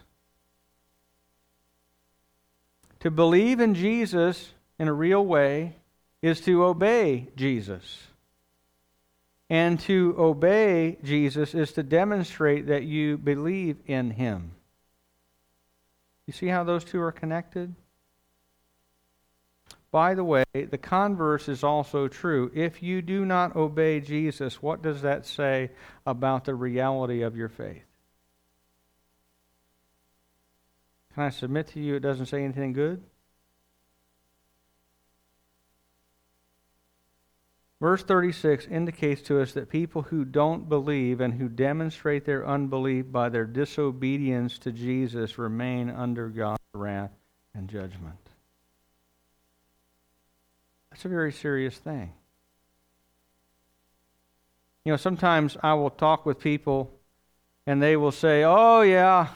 To 3.00 3.10
believe 3.10 3.60
in 3.60 3.74
Jesus 3.74 4.52
in 4.78 4.88
a 4.88 4.92
real 4.92 5.24
way 5.24 5.76
is 6.22 6.40
to 6.42 6.64
obey 6.64 7.28
Jesus. 7.36 8.06
And 9.48 9.80
to 9.80 10.14
obey 10.16 10.98
Jesus 11.02 11.54
is 11.54 11.72
to 11.72 11.82
demonstrate 11.82 12.68
that 12.68 12.84
you 12.84 13.18
believe 13.18 13.78
in 13.86 14.12
him. 14.12 14.52
You 16.26 16.32
see 16.32 16.46
how 16.46 16.62
those 16.62 16.84
two 16.84 17.00
are 17.00 17.10
connected? 17.10 17.74
By 19.92 20.14
the 20.14 20.24
way, 20.24 20.44
the 20.52 20.78
converse 20.78 21.48
is 21.48 21.64
also 21.64 22.06
true. 22.06 22.50
If 22.54 22.82
you 22.82 23.02
do 23.02 23.24
not 23.24 23.56
obey 23.56 24.00
Jesus, 24.00 24.62
what 24.62 24.82
does 24.82 25.02
that 25.02 25.26
say 25.26 25.70
about 26.06 26.44
the 26.44 26.54
reality 26.54 27.22
of 27.22 27.36
your 27.36 27.48
faith? 27.48 27.82
Can 31.14 31.24
I 31.24 31.30
submit 31.30 31.66
to 31.68 31.80
you 31.80 31.96
it 31.96 32.00
doesn't 32.00 32.26
say 32.26 32.44
anything 32.44 32.72
good? 32.72 33.02
Verse 37.80 38.02
36 38.02 38.66
indicates 38.66 39.22
to 39.22 39.40
us 39.40 39.52
that 39.52 39.70
people 39.70 40.02
who 40.02 40.24
don't 40.24 40.68
believe 40.68 41.20
and 41.20 41.34
who 41.34 41.48
demonstrate 41.48 42.26
their 42.26 42.46
unbelief 42.46 43.10
by 43.10 43.30
their 43.30 43.46
disobedience 43.46 44.58
to 44.58 44.70
Jesus 44.70 45.38
remain 45.38 45.88
under 45.88 46.28
God's 46.28 46.60
wrath 46.74 47.10
and 47.54 47.68
judgment. 47.68 48.29
That's 51.00 51.06
a 51.06 51.08
very 51.08 51.32
serious 51.32 51.78
thing. 51.78 52.12
You 54.84 54.92
know, 54.92 54.98
sometimes 54.98 55.56
I 55.62 55.72
will 55.72 55.88
talk 55.88 56.26
with 56.26 56.38
people 56.38 56.90
and 57.66 57.82
they 57.82 57.96
will 57.96 58.12
say, 58.12 58.44
Oh, 58.44 58.82
yeah, 58.82 59.28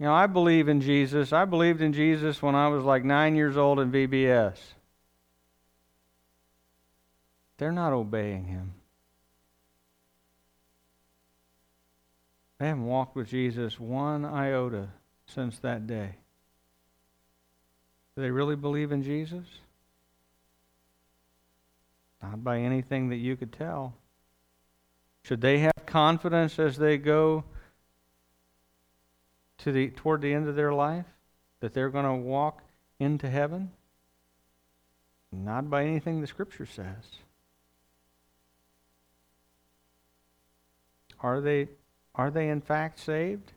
you 0.00 0.06
know, 0.06 0.12
I 0.12 0.26
believe 0.26 0.68
in 0.68 0.80
Jesus. 0.80 1.32
I 1.32 1.44
believed 1.44 1.80
in 1.80 1.92
Jesus 1.92 2.42
when 2.42 2.56
I 2.56 2.66
was 2.66 2.82
like 2.82 3.04
nine 3.04 3.36
years 3.36 3.56
old 3.56 3.78
in 3.78 3.92
VBS. 3.92 4.56
They're 7.58 7.70
not 7.70 7.92
obeying 7.92 8.46
him. 8.46 8.74
They 12.58 12.66
haven't 12.66 12.86
walked 12.86 13.14
with 13.14 13.28
Jesus 13.28 13.78
one 13.78 14.24
iota 14.24 14.88
since 15.26 15.56
that 15.60 15.86
day. 15.86 16.16
Do 18.16 18.22
they 18.22 18.32
really 18.32 18.56
believe 18.56 18.90
in 18.90 19.04
Jesus? 19.04 19.44
Not 22.30 22.42
by 22.42 22.60
anything 22.60 23.10
that 23.10 23.16
you 23.16 23.36
could 23.36 23.52
tell. 23.52 23.94
Should 25.24 25.42
they 25.42 25.58
have 25.58 25.74
confidence 25.84 26.58
as 26.58 26.78
they 26.78 26.96
go 26.96 27.44
to 29.58 29.72
the 29.72 29.90
toward 29.90 30.22
the 30.22 30.32
end 30.32 30.48
of 30.48 30.56
their 30.56 30.72
life 30.72 31.06
that 31.60 31.74
they're 31.74 31.90
going 31.90 32.06
to 32.06 32.14
walk 32.14 32.62
into 32.98 33.28
heaven? 33.28 33.70
Not 35.32 35.68
by 35.68 35.84
anything 35.84 36.20
the 36.20 36.26
scripture 36.26 36.66
says. 36.66 37.04
Are 41.20 41.40
they 41.40 41.68
are 42.14 42.30
they 42.30 42.48
in 42.48 42.62
fact 42.62 43.00
saved? 43.00 43.52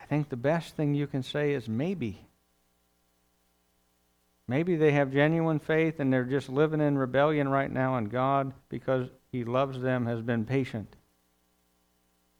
I 0.00 0.04
think 0.04 0.28
the 0.28 0.36
best 0.36 0.76
thing 0.76 0.94
you 0.94 1.06
can 1.06 1.22
say 1.22 1.52
is 1.52 1.68
maybe. 1.68 2.27
Maybe 4.48 4.76
they 4.76 4.92
have 4.92 5.12
genuine 5.12 5.58
faith 5.58 6.00
and 6.00 6.10
they're 6.10 6.24
just 6.24 6.48
living 6.48 6.80
in 6.80 6.96
rebellion 6.96 7.48
right 7.50 7.70
now, 7.70 7.96
and 7.96 8.10
God, 8.10 8.54
because 8.70 9.10
He 9.30 9.44
loves 9.44 9.80
them, 9.80 10.06
has 10.06 10.22
been 10.22 10.46
patient 10.46 10.96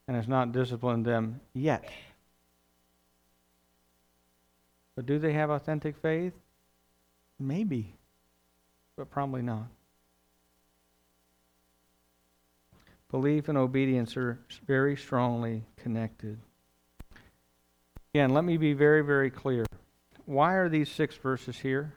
and 0.08 0.16
has 0.16 0.26
not 0.26 0.52
disciplined 0.52 1.04
them 1.04 1.42
yet. 1.52 1.86
But 4.96 5.04
do 5.04 5.18
they 5.18 5.34
have 5.34 5.50
authentic 5.50 5.98
faith? 5.98 6.32
Maybe, 7.38 7.94
but 8.96 9.10
probably 9.10 9.42
not. 9.42 9.68
Belief 13.10 13.48
and 13.48 13.56
obedience 13.56 14.16
are 14.16 14.38
very 14.66 14.96
strongly 14.96 15.64
connected. 15.76 16.38
Again, 18.14 18.30
let 18.30 18.44
me 18.44 18.56
be 18.56 18.72
very, 18.72 19.02
very 19.02 19.30
clear. 19.30 19.66
Why 20.24 20.54
are 20.54 20.68
these 20.68 20.90
six 20.90 21.14
verses 21.16 21.58
here 21.58 21.94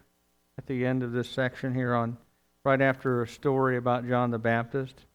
at 0.57 0.65
the 0.67 0.85
end 0.85 1.03
of 1.03 1.11
this 1.11 1.29
section 1.29 1.73
here 1.73 1.93
on 1.93 2.17
right 2.63 2.81
after 2.81 3.21
a 3.21 3.27
story 3.27 3.77
about 3.77 4.07
John 4.07 4.31
the 4.31 4.39
Baptist? 4.39 5.05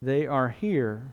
They 0.00 0.26
are 0.26 0.48
here 0.48 1.12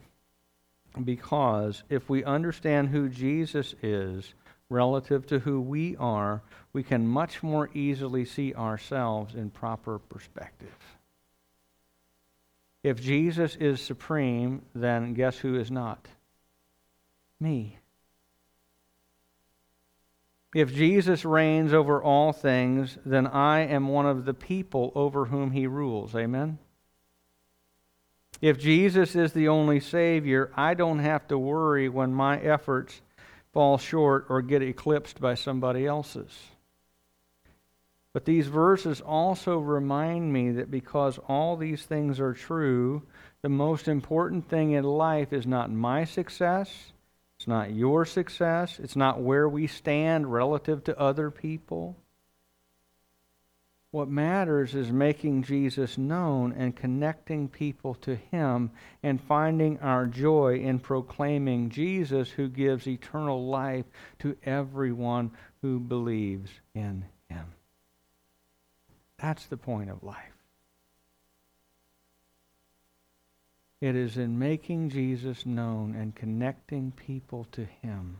because 1.04 1.82
if 1.88 2.08
we 2.08 2.24
understand 2.24 2.88
who 2.88 3.08
Jesus 3.08 3.74
is 3.82 4.34
relative 4.68 5.26
to 5.26 5.38
who 5.38 5.60
we 5.60 5.96
are, 5.96 6.42
we 6.72 6.82
can 6.82 7.06
much 7.06 7.42
more 7.42 7.68
easily 7.74 8.24
see 8.24 8.54
ourselves 8.54 9.34
in 9.34 9.50
proper 9.50 9.98
perspective. 9.98 10.74
If 12.82 13.00
Jesus 13.00 13.54
is 13.56 13.80
supreme, 13.80 14.62
then 14.74 15.14
guess 15.14 15.38
who 15.38 15.56
is 15.56 15.70
not? 15.70 16.08
Me. 17.38 17.78
If 20.54 20.74
Jesus 20.74 21.24
reigns 21.24 21.72
over 21.72 22.02
all 22.02 22.32
things, 22.32 22.98
then 23.06 23.26
I 23.26 23.60
am 23.60 23.88
one 23.88 24.06
of 24.06 24.24
the 24.24 24.34
people 24.34 24.92
over 24.94 25.26
whom 25.26 25.52
he 25.52 25.66
rules. 25.66 26.14
Amen? 26.14 26.58
If 28.42 28.58
Jesus 28.58 29.14
is 29.14 29.32
the 29.32 29.48
only 29.48 29.80
Savior, 29.80 30.50
I 30.54 30.74
don't 30.74 30.98
have 30.98 31.26
to 31.28 31.38
worry 31.38 31.88
when 31.88 32.12
my 32.12 32.38
efforts 32.38 33.00
fall 33.52 33.78
short 33.78 34.26
or 34.28 34.42
get 34.42 34.62
eclipsed 34.62 35.20
by 35.20 35.34
somebody 35.34 35.86
else's. 35.86 36.48
But 38.12 38.26
these 38.26 38.46
verses 38.46 39.00
also 39.00 39.58
remind 39.58 40.32
me 40.32 40.50
that 40.52 40.70
because 40.70 41.18
all 41.28 41.56
these 41.56 41.84
things 41.84 42.20
are 42.20 42.34
true, 42.34 43.02
the 43.40 43.48
most 43.48 43.88
important 43.88 44.48
thing 44.48 44.72
in 44.72 44.84
life 44.84 45.32
is 45.32 45.46
not 45.46 45.70
my 45.70 46.04
success, 46.04 46.92
it's 47.42 47.48
not 47.48 47.74
your 47.74 48.04
success, 48.04 48.78
it's 48.78 48.94
not 48.94 49.20
where 49.20 49.48
we 49.48 49.66
stand 49.66 50.32
relative 50.32 50.84
to 50.84 50.96
other 50.96 51.28
people. 51.28 51.96
What 53.90 54.06
matters 54.08 54.76
is 54.76 54.92
making 54.92 55.42
Jesus 55.42 55.98
known 55.98 56.52
and 56.52 56.76
connecting 56.76 57.48
people 57.48 57.94
to 57.94 58.14
Him 58.14 58.70
and 59.02 59.20
finding 59.20 59.80
our 59.80 60.06
joy 60.06 60.60
in 60.60 60.78
proclaiming 60.78 61.70
Jesus 61.70 62.30
who 62.30 62.46
gives 62.46 62.86
eternal 62.86 63.48
life 63.48 63.86
to 64.20 64.36
everyone 64.44 65.32
who 65.62 65.80
believes 65.80 66.52
in 66.76 67.06
Him. 67.28 67.54
That's 69.18 69.46
the 69.46 69.56
point 69.56 69.90
of 69.90 70.04
life. 70.04 70.41
It 73.82 73.96
is 73.96 74.16
in 74.16 74.38
making 74.38 74.90
Jesus 74.90 75.44
known 75.44 75.96
and 75.96 76.14
connecting 76.14 76.92
people 76.92 77.48
to 77.50 77.64
Him, 77.64 78.18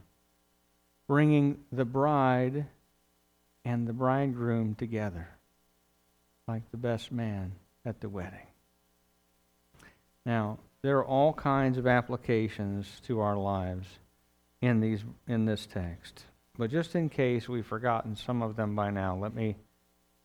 bringing 1.07 1.61
the 1.71 1.85
bride 1.85 2.67
and 3.65 3.87
the 3.87 3.93
bridegroom 3.93 4.75
together 4.75 5.29
like 6.49 6.69
the 6.73 6.77
best 6.79 7.13
man 7.13 7.53
at 7.85 8.01
the 8.01 8.09
wedding. 8.09 8.49
Now, 10.27 10.59
there 10.83 10.99
are 10.99 11.07
all 11.07 11.33
kinds 11.33 11.79
of 11.79 11.87
applications 11.87 13.01
to 13.07 13.21
our 13.21 13.37
lives 13.37 13.87
in 14.61 14.81
these 14.81 15.05
in 15.29 15.45
this 15.45 15.65
text. 15.65 16.25
But 16.59 16.73
just 16.73 16.97
in 16.97 17.09
case 17.09 17.49
we've 17.49 17.65
forgotten 17.65 18.17
some 18.17 18.43
of 18.43 18.57
them 18.57 18.75
by 18.75 18.91
now, 18.91 19.17
let 19.17 19.33
me, 19.33 19.55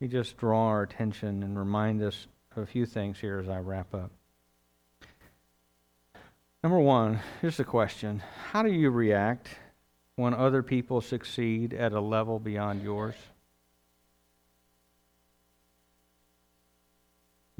me 0.00 0.08
just 0.08 0.36
draw 0.36 0.66
our 0.66 0.82
attention 0.82 1.44
and 1.44 1.56
remind 1.56 2.02
us 2.02 2.26
of 2.56 2.64
a 2.64 2.66
few 2.66 2.86
things 2.86 3.20
here 3.20 3.38
as 3.38 3.48
I 3.48 3.60
wrap 3.60 3.94
up. 3.94 4.10
Number 6.62 6.80
one, 6.80 7.20
here's 7.40 7.56
the 7.56 7.64
question 7.64 8.22
How 8.50 8.62
do 8.62 8.72
you 8.72 8.90
react 8.90 9.48
when 10.16 10.34
other 10.34 10.62
people 10.62 11.00
succeed 11.00 11.72
at 11.72 11.92
a 11.92 12.00
level 12.00 12.40
beyond 12.40 12.82
yours? 12.82 13.14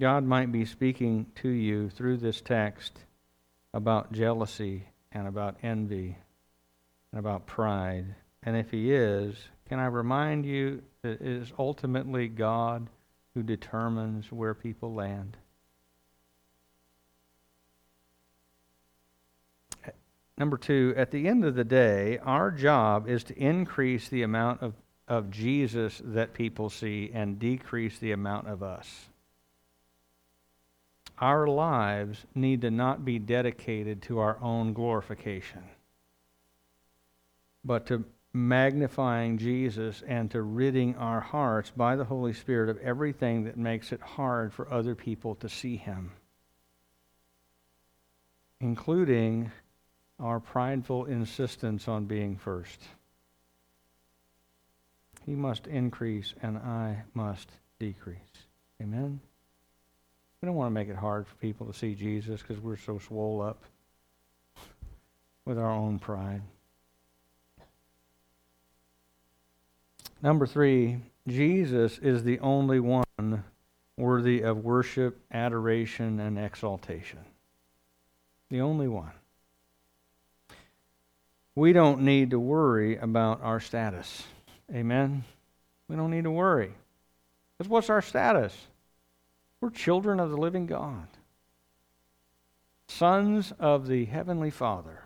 God 0.01 0.25
might 0.25 0.51
be 0.51 0.65
speaking 0.65 1.27
to 1.37 1.49
you 1.49 1.91
through 1.91 2.19
this 2.19 2.41
text 2.41 2.99
about 3.73 4.13
jealousy 4.13 4.85
and 5.13 5.29
about 5.29 5.57
envy 5.63 6.17
and 7.13 7.19
about 7.19 7.47
pride. 7.47 8.15
And 8.43 8.57
if 8.57 8.71
He 8.71 8.93
is, 8.93 9.37
can 9.69 9.79
I 9.79 9.87
remind 9.87 10.45
you 10.45 10.83
that 11.03 11.21
it 11.21 11.23
is 11.23 11.53
ultimately 11.57 12.27
God 12.27 12.89
who 13.35 13.43
determines 13.45 14.33
where 14.33 14.55
people 14.55 14.93
land? 14.95 15.37
Number 20.39 20.57
two, 20.57 20.95
at 20.97 21.11
the 21.11 21.27
end 21.27 21.45
of 21.45 21.57
the 21.57 21.65
day, 21.65 22.19
our 22.19 22.53
job 22.53 23.09
is 23.09 23.25
to 23.25 23.37
increase 23.37 24.09
the 24.09 24.23
amount 24.23 24.63
of, 24.63 24.75
of 25.09 25.33
Jesus 25.33 26.01
that 26.05 26.33
people 26.33 26.71
see 26.71 27.11
and 27.13 27.41
decrease 27.41 27.99
the 27.99 28.13
amount 28.13 28.47
of 28.47 28.63
us. 28.63 29.09
Our 31.19 31.49
lives 31.49 32.25
need 32.37 32.61
to 32.61 32.71
not 32.71 33.05
be 33.05 33.19
dedicated 33.19 34.01
to 34.03 34.21
our 34.21 34.39
own 34.41 34.75
glorification, 34.75 35.65
but 37.65 37.87
to 37.87 38.05
magnifying 38.33 39.39
Jesus 39.39 40.05
and 40.07 40.31
to 40.31 40.43
ridding 40.43 40.95
our 40.95 41.21
hearts 41.21 41.73
by 41.77 41.97
the 41.97 42.05
Holy 42.05 42.33
Spirit 42.33 42.69
of 42.69 42.79
everything 42.79 43.43
that 43.43 43.57
makes 43.57 43.91
it 43.91 44.01
hard 44.01 44.53
for 44.53 44.73
other 44.73 44.95
people 44.95 45.35
to 45.35 45.49
see 45.49 45.77
Him, 45.77 46.13
including 48.61 49.51
our 50.21 50.41
prideful 50.41 51.05
insistence 51.05 51.89
on 51.89 52.05
being 52.05 52.37
first. 52.37 52.81
He 55.25 55.33
must 55.35 55.67
increase 55.67 56.35
and 56.43 56.57
I 56.59 57.03
must 57.15 57.51
decrease. 57.79 58.19
Amen. 58.81 59.21
We 60.41 60.47
don't 60.47 60.55
want 60.55 60.69
to 60.69 60.75
make 60.75 60.89
it 60.89 60.97
hard 60.97 61.27
for 61.27 61.35
people 61.37 61.67
to 61.67 61.73
see 61.73 61.95
Jesus 61.95 62.41
because 62.41 62.63
we're 62.63 62.77
so 62.77 62.99
swole 62.99 63.43
up 63.43 63.63
with 65.45 65.59
our 65.59 65.71
own 65.71 65.99
pride. 65.99 66.43
Number 70.23 70.47
three, 70.47 70.99
Jesus 71.27 71.99
is 71.99 72.25
the 72.25 72.41
only 72.41 72.81
one 72.81 73.45
worthy 73.97 74.43
of 74.43 74.65
worship, 74.65 75.21
adoration, 75.33 76.21
and 76.21 76.39
exaltation. 76.39 77.21
The 78.51 78.61
only 78.61 78.89
one. 78.89 79.13
We 81.59 81.73
don't 81.73 82.03
need 82.03 82.31
to 82.31 82.39
worry 82.39 82.99
about 82.99 83.43
our 83.43 83.59
status. 83.59 84.23
Amen? 84.73 85.25
We 85.89 85.97
don't 85.97 86.13
need 86.13 86.23
to 86.23 86.31
worry. 86.31 86.73
Because 87.57 87.69
what's 87.69 87.91
our 87.91 88.01
status? 88.01 88.57
We're 89.61 89.71
children 89.71 90.21
of 90.21 90.31
the 90.31 90.37
living 90.37 90.67
God, 90.67 91.09
sons 92.87 93.53
of 93.59 93.89
the 93.89 94.05
Heavenly 94.05 94.51
Father. 94.51 95.03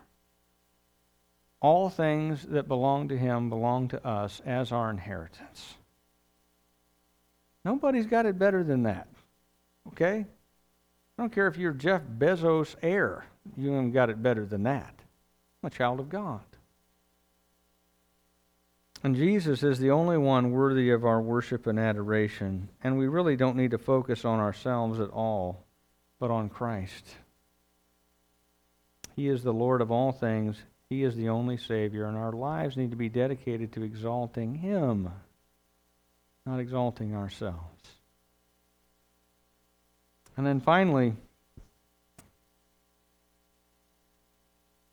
All 1.59 1.89
things 1.89 2.43
that 2.43 2.67
belong 2.67 3.07
to 3.07 3.17
Him 3.17 3.49
belong 3.49 3.87
to 3.87 4.07
us 4.07 4.39
as 4.45 4.71
our 4.71 4.91
inheritance. 4.91 5.73
Nobody's 7.65 8.05
got 8.05 8.27
it 8.27 8.37
better 8.37 8.63
than 8.63 8.83
that. 8.83 9.07
Okay? 9.87 10.23
I 11.17 11.21
don't 11.21 11.33
care 11.33 11.47
if 11.47 11.57
you're 11.57 11.73
Jeff 11.73 12.03
Bezos' 12.03 12.75
heir, 12.83 13.25
you 13.57 13.71
haven't 13.71 13.93
got 13.93 14.11
it 14.11 14.21
better 14.21 14.45
than 14.45 14.61
that. 14.63 14.93
I'm 15.63 15.67
a 15.67 15.69
child 15.69 16.01
of 16.01 16.09
God. 16.09 16.41
And 19.01 19.15
Jesus 19.15 19.63
is 19.63 19.79
the 19.79 19.91
only 19.91 20.17
one 20.17 20.51
worthy 20.51 20.89
of 20.89 21.05
our 21.05 21.21
worship 21.21 21.67
and 21.67 21.79
adoration. 21.79 22.69
And 22.83 22.97
we 22.97 23.07
really 23.07 23.37
don't 23.37 23.55
need 23.55 23.71
to 23.71 23.77
focus 23.77 24.25
on 24.25 24.39
ourselves 24.39 24.99
at 24.99 25.09
all, 25.09 25.63
but 26.19 26.31
on 26.31 26.49
Christ. 26.49 27.15
He 29.15 29.29
is 29.29 29.43
the 29.43 29.53
Lord 29.53 29.81
of 29.81 29.91
all 29.91 30.11
things. 30.11 30.57
He 30.89 31.03
is 31.03 31.15
the 31.15 31.29
only 31.29 31.57
Savior. 31.57 32.05
And 32.05 32.17
our 32.17 32.33
lives 32.33 32.75
need 32.75 32.91
to 32.91 32.97
be 32.97 33.09
dedicated 33.09 33.71
to 33.73 33.83
exalting 33.83 34.55
Him, 34.55 35.09
not 36.45 36.59
exalting 36.59 37.15
ourselves. 37.15 37.83
And 40.35 40.45
then 40.45 40.59
finally, 40.59 41.13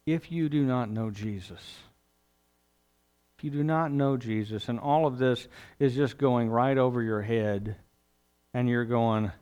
if 0.07 0.33
you 0.33 0.49
do 0.49 0.65
not 0.65 0.91
know 0.91 1.11
Jesus, 1.11 1.61
if 3.39 3.45
you 3.45 3.51
do 3.51 3.65
not 3.65 3.91
know 3.91 4.17
Jesus, 4.17 4.69
and 4.69 4.79
all 4.79 5.07
of 5.07 5.19
this 5.19 5.49
is 5.79 5.95
just 5.95 6.19
going 6.19 6.51
right 6.51 6.77
over 6.77 7.03
your 7.03 7.23
head, 7.23 7.77
and 8.53 8.69
you're 8.69 8.85
going, 8.85 9.33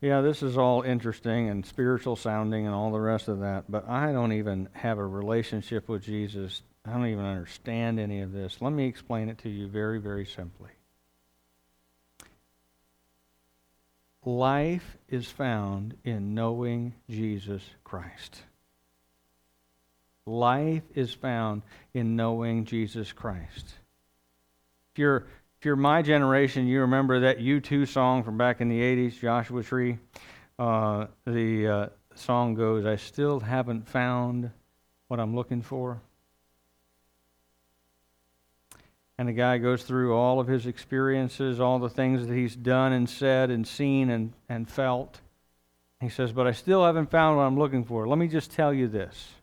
yeah, 0.00 0.20
this 0.20 0.42
is 0.42 0.58
all 0.58 0.82
interesting 0.82 1.48
and 1.48 1.64
spiritual 1.64 2.16
sounding 2.16 2.66
and 2.66 2.74
all 2.74 2.92
the 2.92 3.00
rest 3.00 3.28
of 3.28 3.40
that, 3.40 3.64
but 3.68 3.88
I 3.88 4.12
don't 4.12 4.32
even 4.32 4.68
have 4.72 4.98
a 4.98 5.06
relationship 5.06 5.88
with 5.88 6.02
Jesus. 6.02 6.62
I 6.84 6.92
don't 6.92 7.06
even 7.06 7.24
understand 7.24 7.98
any 7.98 8.20
of 8.20 8.32
this. 8.32 8.58
Let 8.60 8.72
me 8.72 8.86
explain 8.86 9.28
it 9.28 9.38
to 9.38 9.48
you 9.48 9.66
very, 9.66 9.98
very 9.98 10.26
simply. 10.26 10.70
Life 14.24 14.96
is 15.08 15.28
found 15.28 15.96
in 16.04 16.34
knowing 16.34 16.94
Jesus 17.08 17.62
Christ. 17.84 18.42
Life 20.26 20.82
is 20.94 21.14
found 21.14 21.62
in 21.94 22.16
knowing 22.16 22.64
Jesus 22.64 23.12
Christ. 23.12 23.74
If 24.92 24.98
you're, 24.98 25.26
if 25.58 25.64
you're 25.64 25.76
my 25.76 26.02
generation, 26.02 26.66
you 26.66 26.80
remember 26.80 27.20
that 27.20 27.38
U2 27.38 27.86
song 27.86 28.24
from 28.24 28.36
back 28.36 28.60
in 28.60 28.68
the 28.68 28.80
80s, 28.80 29.20
Joshua 29.20 29.62
Tree. 29.62 29.98
Uh, 30.58 31.06
the 31.26 31.68
uh, 31.68 31.86
song 32.16 32.54
goes, 32.54 32.84
I 32.84 32.96
still 32.96 33.38
haven't 33.38 33.88
found 33.88 34.50
what 35.06 35.20
I'm 35.20 35.36
looking 35.36 35.62
for. 35.62 36.00
And 39.18 39.28
the 39.28 39.32
guy 39.32 39.58
goes 39.58 39.82
through 39.82 40.14
all 40.14 40.40
of 40.40 40.46
his 40.46 40.66
experiences, 40.66 41.60
all 41.60 41.78
the 41.78 41.88
things 41.88 42.26
that 42.26 42.34
he's 42.34 42.56
done 42.56 42.92
and 42.92 43.08
said 43.08 43.50
and 43.50 43.66
seen 43.66 44.10
and, 44.10 44.32
and 44.48 44.68
felt. 44.68 45.20
He 46.00 46.08
says, 46.08 46.32
But 46.32 46.46
I 46.46 46.52
still 46.52 46.84
haven't 46.84 47.10
found 47.10 47.36
what 47.36 47.44
I'm 47.44 47.58
looking 47.58 47.84
for. 47.84 48.06
Let 48.06 48.18
me 48.18 48.28
just 48.28 48.50
tell 48.50 48.74
you 48.74 48.88
this. 48.88 49.35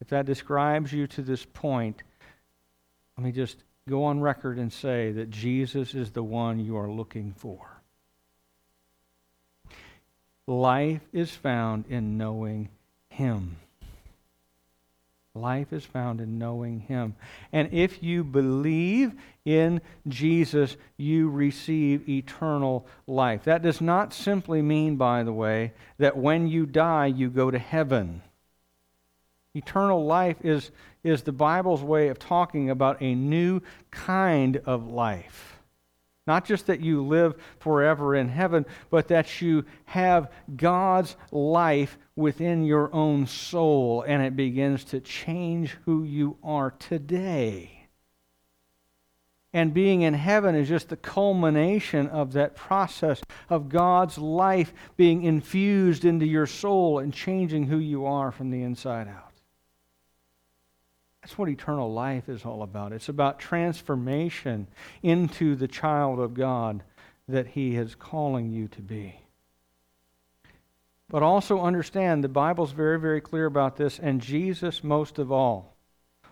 If 0.00 0.08
that 0.08 0.26
describes 0.26 0.92
you 0.92 1.06
to 1.08 1.22
this 1.22 1.44
point, 1.44 2.02
let 3.16 3.24
me 3.24 3.32
just 3.32 3.64
go 3.88 4.04
on 4.04 4.20
record 4.20 4.58
and 4.58 4.72
say 4.72 5.12
that 5.12 5.30
Jesus 5.30 5.94
is 5.94 6.12
the 6.12 6.22
one 6.22 6.60
you 6.60 6.76
are 6.76 6.90
looking 6.90 7.32
for. 7.36 7.82
Life 10.46 11.02
is 11.12 11.30
found 11.30 11.84
in 11.88 12.16
knowing 12.16 12.68
Him. 13.10 13.56
Life 15.34 15.72
is 15.72 15.84
found 15.84 16.20
in 16.20 16.38
knowing 16.38 16.80
Him. 16.80 17.14
And 17.52 17.68
if 17.72 18.02
you 18.02 18.24
believe 18.24 19.12
in 19.44 19.80
Jesus, 20.06 20.76
you 20.96 21.28
receive 21.28 22.08
eternal 22.08 22.86
life. 23.06 23.44
That 23.44 23.62
does 23.62 23.80
not 23.80 24.12
simply 24.12 24.62
mean, 24.62 24.96
by 24.96 25.22
the 25.22 25.32
way, 25.32 25.72
that 25.98 26.16
when 26.16 26.48
you 26.48 26.66
die, 26.66 27.06
you 27.06 27.30
go 27.30 27.50
to 27.50 27.58
heaven. 27.58 28.22
Eternal 29.54 30.04
life 30.04 30.36
is, 30.44 30.70
is 31.02 31.22
the 31.22 31.32
Bible's 31.32 31.82
way 31.82 32.08
of 32.08 32.18
talking 32.18 32.70
about 32.70 33.00
a 33.00 33.14
new 33.14 33.60
kind 33.90 34.58
of 34.66 34.88
life. 34.88 35.58
Not 36.28 36.44
just 36.44 36.66
that 36.66 36.80
you 36.80 37.02
live 37.02 37.34
forever 37.58 38.14
in 38.14 38.28
heaven, 38.28 38.66
but 38.90 39.08
that 39.08 39.40
you 39.40 39.64
have 39.86 40.30
God's 40.54 41.16
life 41.32 41.96
within 42.16 42.64
your 42.64 42.94
own 42.94 43.26
soul 43.26 44.04
and 44.06 44.22
it 44.22 44.36
begins 44.36 44.84
to 44.84 45.00
change 45.00 45.78
who 45.86 46.04
you 46.04 46.36
are 46.44 46.72
today. 46.72 47.78
And 49.54 49.72
being 49.72 50.02
in 50.02 50.12
heaven 50.12 50.54
is 50.54 50.68
just 50.68 50.90
the 50.90 50.96
culmination 50.98 52.06
of 52.08 52.34
that 52.34 52.54
process 52.54 53.22
of 53.48 53.70
God's 53.70 54.18
life 54.18 54.74
being 54.98 55.22
infused 55.22 56.04
into 56.04 56.26
your 56.26 56.46
soul 56.46 56.98
and 56.98 57.14
changing 57.14 57.64
who 57.64 57.78
you 57.78 58.04
are 58.04 58.30
from 58.30 58.50
the 58.50 58.62
inside 58.62 59.08
out. 59.08 59.27
That's 61.28 61.36
what 61.36 61.50
eternal 61.50 61.92
life 61.92 62.30
is 62.30 62.46
all 62.46 62.62
about. 62.62 62.92
It's 62.92 63.10
about 63.10 63.38
transformation 63.38 64.66
into 65.02 65.56
the 65.56 65.68
child 65.68 66.20
of 66.20 66.32
God 66.32 66.82
that 67.28 67.48
He 67.48 67.76
is 67.76 67.94
calling 67.94 68.50
you 68.50 68.66
to 68.68 68.80
be. 68.80 69.20
But 71.10 71.22
also 71.22 71.60
understand 71.60 72.24
the 72.24 72.28
Bible's 72.28 72.72
very, 72.72 72.98
very 72.98 73.20
clear 73.20 73.44
about 73.44 73.76
this, 73.76 73.98
and 73.98 74.22
Jesus 74.22 74.82
most 74.82 75.18
of 75.18 75.30
all. 75.30 75.76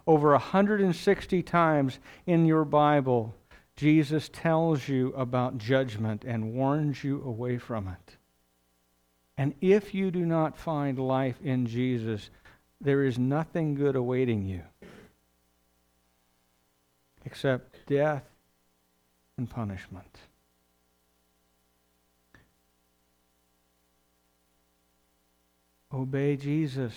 Over 0.06 0.30
160 0.30 1.42
times 1.42 1.98
in 2.24 2.46
your 2.46 2.64
Bible, 2.64 3.34
Jesus 3.76 4.30
tells 4.32 4.88
you 4.88 5.12
about 5.12 5.58
judgment 5.58 6.24
and 6.24 6.54
warns 6.54 7.04
you 7.04 7.22
away 7.22 7.58
from 7.58 7.86
it. 7.86 8.16
And 9.36 9.54
if 9.60 9.92
you 9.92 10.10
do 10.10 10.24
not 10.24 10.56
find 10.56 10.98
life 10.98 11.36
in 11.44 11.66
Jesus, 11.66 12.30
there 12.80 13.04
is 13.04 13.18
nothing 13.18 13.74
good 13.74 13.94
awaiting 13.94 14.46
you 14.46 14.62
except 17.26 17.84
death 17.86 18.24
and 19.36 19.50
punishment. 19.50 20.20
Obey 25.92 26.36
Jesus. 26.36 26.94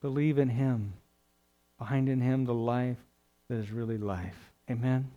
Believe 0.00 0.38
in 0.38 0.48
Him. 0.48 0.94
Find 1.78 2.08
in 2.08 2.20
Him 2.20 2.44
the 2.44 2.54
life 2.54 2.96
that 3.48 3.56
is 3.56 3.70
really 3.70 3.98
life. 3.98 4.50
Amen. 4.70 5.10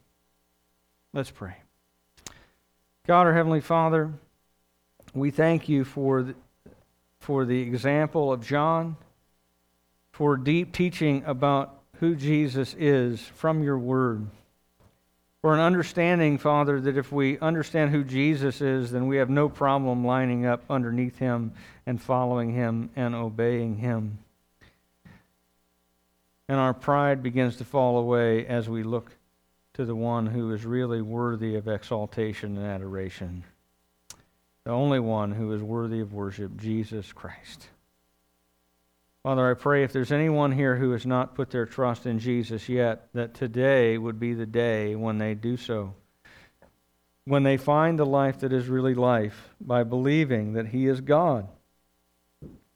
Let's 1.13 1.29
pray. 1.31 1.57
God, 3.05 3.27
our 3.27 3.33
Heavenly 3.33 3.61
Father, 3.61 4.11
we 5.13 5.29
thank 5.29 5.69
you 5.69 5.83
for 5.83 6.23
the, 6.23 6.35
for 7.19 7.45
the 7.45 7.61
example 7.61 8.31
of 8.31 8.45
John, 8.45 8.95
for 10.11 10.37
deep 10.37 10.71
teaching 10.71 11.23
about 11.25 11.80
who 12.01 12.15
Jesus 12.15 12.75
is 12.79 13.21
from 13.21 13.63
your 13.63 13.77
word. 13.77 14.25
For 15.43 15.53
an 15.53 15.59
understanding, 15.59 16.39
Father, 16.39 16.81
that 16.81 16.97
if 16.97 17.11
we 17.11 17.37
understand 17.37 17.91
who 17.91 18.03
Jesus 18.03 18.59
is, 18.59 18.91
then 18.91 19.07
we 19.07 19.17
have 19.17 19.29
no 19.29 19.47
problem 19.47 20.03
lining 20.03 20.45
up 20.45 20.63
underneath 20.67 21.19
him 21.19 21.53
and 21.85 22.01
following 22.01 22.53
him 22.53 22.89
and 22.95 23.13
obeying 23.13 23.77
him. 23.77 24.17
And 26.49 26.59
our 26.59 26.73
pride 26.73 27.21
begins 27.21 27.57
to 27.57 27.65
fall 27.65 27.99
away 27.99 28.47
as 28.47 28.67
we 28.67 28.81
look 28.81 29.11
to 29.75 29.85
the 29.85 29.95
one 29.95 30.25
who 30.25 30.51
is 30.53 30.65
really 30.65 31.03
worthy 31.03 31.55
of 31.55 31.67
exaltation 31.67 32.57
and 32.57 32.65
adoration. 32.65 33.43
The 34.63 34.71
only 34.71 34.99
one 34.99 35.31
who 35.31 35.53
is 35.53 35.61
worthy 35.61 35.99
of 35.99 36.13
worship, 36.13 36.57
Jesus 36.57 37.13
Christ. 37.13 37.67
Father, 39.23 39.51
I 39.51 39.53
pray 39.53 39.83
if 39.83 39.93
there's 39.93 40.11
anyone 40.11 40.51
here 40.51 40.77
who 40.77 40.91
has 40.91 41.05
not 41.05 41.35
put 41.35 41.51
their 41.51 41.67
trust 41.67 42.07
in 42.07 42.17
Jesus 42.17 42.67
yet, 42.67 43.07
that 43.13 43.35
today 43.35 43.95
would 43.95 44.19
be 44.19 44.33
the 44.33 44.47
day 44.47 44.95
when 44.95 45.19
they 45.19 45.35
do 45.35 45.57
so. 45.57 45.93
When 47.25 47.43
they 47.43 47.57
find 47.57 47.99
the 47.99 48.05
life 48.05 48.39
that 48.39 48.51
is 48.51 48.67
really 48.67 48.95
life 48.95 49.49
by 49.61 49.83
believing 49.83 50.53
that 50.53 50.69
He 50.69 50.87
is 50.87 51.01
God, 51.01 51.47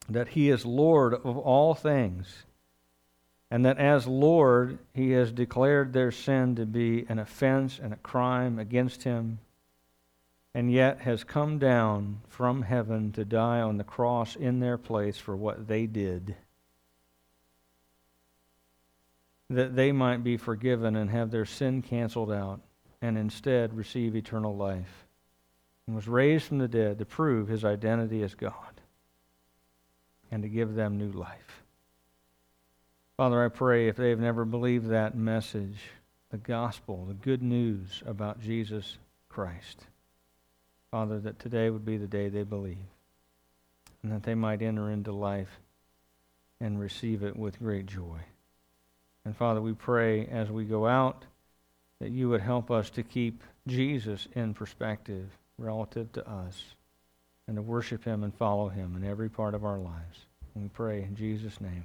that 0.07 0.27
He 0.29 0.51
is 0.51 0.67
Lord 0.67 1.15
of 1.15 1.35
all 1.35 1.73
things, 1.73 2.45
and 3.49 3.65
that 3.65 3.79
as 3.79 4.05
Lord, 4.05 4.77
He 4.93 5.11
has 5.11 5.31
declared 5.31 5.93
their 5.93 6.11
sin 6.11 6.55
to 6.57 6.67
be 6.67 7.07
an 7.09 7.17
offense 7.17 7.79
and 7.81 7.91
a 7.91 7.97
crime 7.97 8.59
against 8.59 9.01
Him, 9.01 9.39
and 10.55 10.71
yet 10.71 11.01
has 11.01 11.25
come 11.25 11.59
down 11.59 12.21
from 12.29 12.61
heaven 12.61 13.11
to 13.11 13.25
die 13.25 13.59
on 13.59 13.75
the 13.75 13.83
cross 13.83 14.37
in 14.37 14.61
their 14.61 14.77
place 14.77 15.17
for 15.17 15.35
what 15.35 15.67
they 15.67 15.85
did, 15.85 16.33
that 19.49 19.75
they 19.75 19.91
might 19.91 20.23
be 20.23 20.37
forgiven 20.37 20.95
and 20.95 21.09
have 21.09 21.29
their 21.29 21.43
sin 21.43 21.81
canceled 21.81 22.31
out, 22.31 22.61
and 23.01 23.17
instead 23.17 23.75
receive 23.75 24.15
eternal 24.15 24.55
life, 24.55 25.05
and 25.85 25.95
was 25.95 26.07
raised 26.07 26.45
from 26.45 26.59
the 26.59 26.69
dead 26.69 26.97
to 26.97 27.05
prove 27.05 27.49
his 27.49 27.65
identity 27.65 28.23
as 28.23 28.33
God 28.33 28.79
and 30.31 30.41
to 30.41 30.47
give 30.47 30.73
them 30.73 30.97
new 30.97 31.11
life. 31.11 31.63
Father, 33.17 33.43
I 33.43 33.49
pray 33.49 33.89
if 33.89 33.97
they 33.97 34.09
have 34.09 34.21
never 34.21 34.45
believed 34.45 34.87
that 34.87 35.17
message, 35.17 35.79
the 36.31 36.37
gospel, 36.37 37.03
the 37.05 37.13
good 37.13 37.43
news 37.43 38.01
about 38.05 38.39
Jesus 38.39 38.97
Christ, 39.27 39.87
Father, 40.95 41.19
that 41.19 41.39
today 41.39 41.69
would 41.69 41.83
be 41.83 41.97
the 41.97 42.07
day 42.07 42.29
they 42.29 42.43
believe 42.43 42.77
and 44.01 44.13
that 44.13 44.23
they 44.23 44.33
might 44.33 44.61
enter 44.61 44.89
into 44.89 45.11
life 45.11 45.59
and 46.61 46.79
receive 46.79 47.21
it 47.21 47.35
with 47.35 47.59
great 47.59 47.85
joy. 47.85 48.19
And 49.25 49.35
Father, 49.35 49.61
we 49.61 49.73
pray 49.73 50.25
as 50.25 50.49
we 50.49 50.63
go 50.63 50.87
out 50.87 51.25
that 51.99 52.11
you 52.11 52.29
would 52.29 52.39
help 52.39 52.71
us 52.71 52.89
to 52.91 53.03
keep 53.03 53.43
Jesus 53.67 54.29
in 54.35 54.53
perspective 54.53 55.27
relative 55.57 56.13
to 56.13 56.25
us 56.25 56.63
and 57.45 57.57
to 57.57 57.61
worship 57.61 58.05
him 58.05 58.23
and 58.23 58.33
follow 58.33 58.69
him 58.69 58.95
in 58.95 59.03
every 59.03 59.27
part 59.27 59.53
of 59.53 59.65
our 59.65 59.79
lives. 59.79 60.19
And 60.53 60.63
we 60.63 60.69
pray 60.69 61.03
in 61.03 61.17
Jesus' 61.17 61.59
name. 61.59 61.83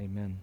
Amen. 0.00 0.38